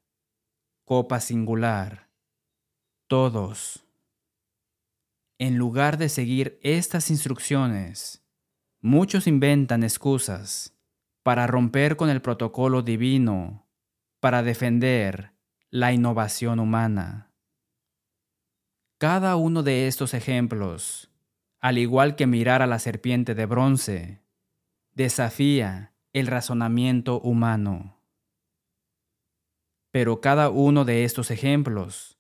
copa 0.84 1.18
singular. 1.20 2.10
Todos. 3.06 3.86
En 5.38 5.56
lugar 5.56 5.96
de 5.96 6.10
seguir 6.10 6.58
estas 6.62 7.10
instrucciones, 7.10 8.22
muchos 8.82 9.26
inventan 9.26 9.82
excusas 9.82 10.76
para 11.22 11.46
romper 11.46 11.96
con 11.96 12.10
el 12.10 12.20
protocolo 12.20 12.82
divino, 12.82 13.66
para 14.20 14.42
defender 14.42 15.32
la 15.70 15.92
innovación 15.94 16.60
humana. 16.60 17.32
Cada 18.98 19.36
uno 19.36 19.62
de 19.62 19.88
estos 19.88 20.12
ejemplos, 20.12 21.10
al 21.60 21.78
igual 21.78 22.14
que 22.14 22.26
mirar 22.26 22.60
a 22.60 22.66
la 22.66 22.78
serpiente 22.78 23.34
de 23.34 23.46
bronce, 23.46 24.22
desafía 24.92 25.94
el 26.12 26.26
razonamiento 26.26 27.20
humano. 27.20 27.93
Pero 29.94 30.20
cada 30.20 30.50
uno 30.50 30.84
de 30.84 31.04
estos 31.04 31.30
ejemplos 31.30 32.18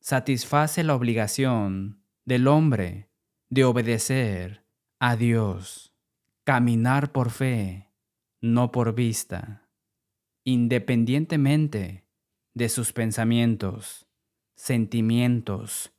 satisface 0.00 0.82
la 0.84 0.94
obligación 0.94 2.02
del 2.24 2.48
hombre 2.48 3.10
de 3.50 3.64
obedecer 3.64 4.64
a 4.98 5.16
Dios, 5.16 5.92
caminar 6.44 7.12
por 7.12 7.28
fe, 7.28 7.90
no 8.40 8.72
por 8.72 8.94
vista, 8.94 9.68
independientemente 10.44 12.06
de 12.54 12.70
sus 12.70 12.94
pensamientos, 12.94 14.06
sentimientos 14.56 15.92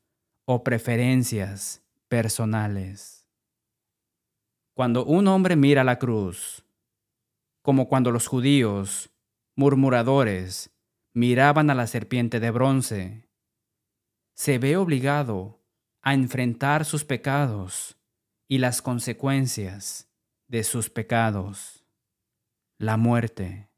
o 0.46 0.64
preferencias 0.64 1.84
personales. 2.08 3.28
Cuando 4.74 5.06
un 5.06 5.28
hombre 5.28 5.56
mira 5.56 5.84
la 5.84 6.00
cruz, 6.00 6.66
como 7.62 7.88
cuando 7.88 8.10
los 8.10 8.26
judíos, 8.26 9.12
murmuradores, 9.56 10.72
miraban 11.13 11.69
a 11.69 11.76
la 11.76 11.88
serpiente 11.88 12.39
de 12.39 12.52
bronce, 12.52 13.30
se 14.34 14.58
ve 14.58 14.78
obligado 14.78 15.62
a 16.02 16.13
enfrentar 16.13 16.86
sus 16.86 17.06
pecados 17.06 17.97
y 18.47 18.58
las 18.58 18.82
consecuencias 18.82 20.10
de 20.47 20.63
sus 20.63 20.89
pecados, 20.89 21.86
la 22.78 22.97
muerte. 22.97 23.69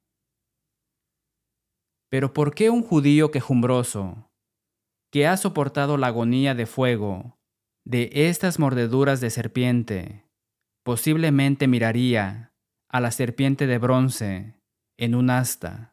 Pero 2.09 2.33
¿por 2.33 2.53
qué 2.53 2.69
un 2.69 2.83
judío 2.83 3.31
quejumbroso, 3.31 4.31
que 5.11 5.27
ha 5.27 5.37
soportado 5.37 5.97
la 5.97 6.07
agonía 6.07 6.55
de 6.55 6.65
fuego 6.65 7.39
de 7.85 8.09
estas 8.13 8.59
mordeduras 8.59 9.19
de 9.19 9.29
serpiente, 9.29 10.25
posiblemente 10.83 11.67
miraría 11.67 12.53
a 12.87 13.01
la 13.01 13.11
serpiente 13.11 13.67
de 13.67 13.77
bronce 13.77 14.55
en 14.97 15.15
un 15.15 15.29
asta? 15.29 15.92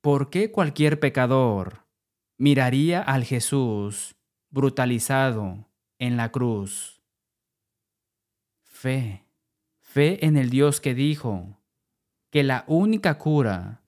¿Por 0.00 0.30
qué 0.30 0.50
cualquier 0.50 0.98
pecador 0.98 1.86
miraría 2.38 3.02
al 3.02 3.24
Jesús 3.24 4.16
brutalizado 4.50 5.68
en 5.98 6.16
la 6.16 6.32
cruz? 6.32 7.02
Fe, 8.62 9.26
fe 9.80 10.24
en 10.24 10.36
el 10.36 10.48
Dios 10.48 10.80
que 10.80 10.94
dijo 10.94 11.58
que 12.30 12.42
la 12.42 12.64
única 12.66 13.18
cura 13.18 13.82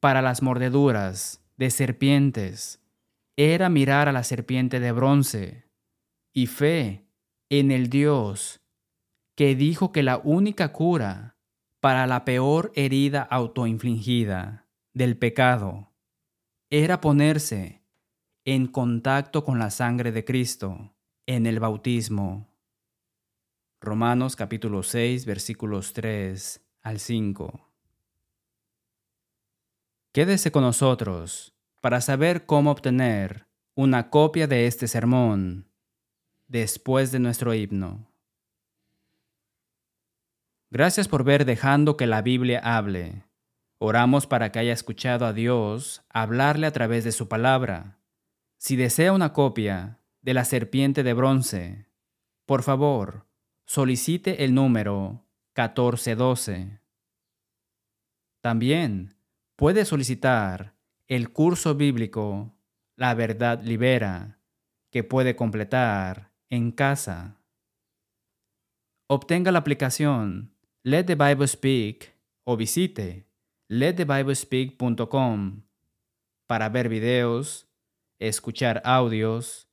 para 0.00 0.22
las 0.22 0.42
mordeduras 0.42 1.42
de 1.56 1.70
serpientes 1.70 2.80
era 3.36 3.68
mirar 3.68 4.08
a 4.08 4.12
la 4.12 4.24
serpiente 4.24 4.80
de 4.80 4.92
bronce, 4.92 5.68
y 6.32 6.46
fe 6.46 7.04
en 7.50 7.70
el 7.70 7.90
Dios 7.90 8.60
que 9.34 9.54
dijo 9.54 9.92
que 9.92 10.02
la 10.02 10.18
única 10.24 10.72
cura 10.72 11.36
para 11.80 12.06
la 12.06 12.24
peor 12.24 12.72
herida 12.74 13.22
autoinfligida 13.22 14.61
del 14.94 15.16
pecado 15.16 15.90
era 16.70 17.00
ponerse 17.00 17.82
en 18.44 18.66
contacto 18.66 19.44
con 19.44 19.58
la 19.58 19.70
sangre 19.70 20.12
de 20.12 20.24
Cristo 20.24 20.94
en 21.26 21.46
el 21.46 21.60
bautismo. 21.60 22.48
Romanos 23.80 24.36
capítulo 24.36 24.82
6 24.82 25.24
versículos 25.26 25.92
3 25.92 26.60
al 26.82 26.98
5. 26.98 27.68
Quédese 30.12 30.52
con 30.52 30.62
nosotros 30.62 31.54
para 31.80 32.00
saber 32.00 32.44
cómo 32.44 32.70
obtener 32.70 33.46
una 33.74 34.10
copia 34.10 34.46
de 34.46 34.66
este 34.66 34.88
sermón 34.88 35.70
después 36.48 37.12
de 37.12 37.18
nuestro 37.18 37.54
himno. 37.54 38.12
Gracias 40.70 41.08
por 41.08 41.24
ver 41.24 41.44
dejando 41.44 41.96
que 41.96 42.06
la 42.06 42.22
Biblia 42.22 42.60
hable. 42.62 43.24
Oramos 43.84 44.28
para 44.28 44.52
que 44.52 44.60
haya 44.60 44.72
escuchado 44.72 45.26
a 45.26 45.32
Dios 45.32 46.04
hablarle 46.08 46.68
a 46.68 46.70
través 46.70 47.02
de 47.02 47.10
su 47.10 47.26
palabra. 47.26 47.98
Si 48.56 48.76
desea 48.76 49.12
una 49.12 49.32
copia 49.32 49.98
de 50.20 50.34
la 50.34 50.44
serpiente 50.44 51.02
de 51.02 51.14
bronce, 51.14 51.88
por 52.46 52.62
favor, 52.62 53.26
solicite 53.66 54.44
el 54.44 54.54
número 54.54 55.26
1412. 55.56 56.78
También 58.40 59.16
puede 59.56 59.84
solicitar 59.84 60.76
el 61.08 61.32
curso 61.32 61.74
bíblico 61.74 62.54
La 62.94 63.14
verdad 63.14 63.64
libera, 63.64 64.38
que 64.92 65.02
puede 65.02 65.34
completar 65.34 66.30
en 66.50 66.70
casa. 66.70 67.42
Obtenga 69.08 69.50
la 69.50 69.58
aplicación 69.58 70.54
Let 70.84 71.06
the 71.06 71.16
Bible 71.16 71.48
Speak 71.48 72.14
o 72.44 72.56
visite 72.56 73.31
letthebiblespeak.com 73.72 75.62
para 76.46 76.68
ver 76.68 76.90
videos, 76.90 77.66
escuchar 78.18 78.82
audios 78.84 79.66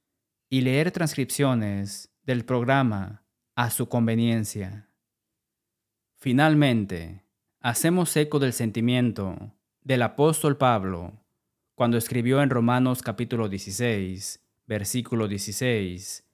y 0.49 0.61
leer 0.61 0.91
transcripciones 0.91 2.09
del 2.23 2.45
programa 2.45 3.25
a 3.55 3.69
su 3.69 3.89
conveniencia. 3.89 4.89
Finalmente, 6.15 7.25
hacemos 7.59 8.15
eco 8.15 8.39
del 8.39 8.53
sentimiento 8.53 9.53
del 9.81 10.03
apóstol 10.03 10.55
Pablo 10.55 11.21
cuando 11.75 11.97
escribió 11.97 12.41
en 12.41 12.51
Romanos 12.51 13.01
capítulo 13.01 13.49
16, 13.49 14.41
versículo 14.65 15.27
16, 15.27 16.25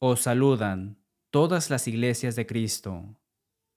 Os 0.00 0.22
saludan 0.22 0.98
todas 1.30 1.70
las 1.70 1.86
iglesias 1.86 2.34
de 2.34 2.44
Cristo. 2.44 3.04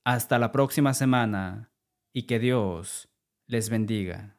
Hasta 0.03 0.39
la 0.39 0.51
próxima 0.51 0.95
semana 0.95 1.69
y 2.13 2.23
que 2.23 2.39
Dios 2.39 3.09
les 3.47 3.69
bendiga. 3.69 4.36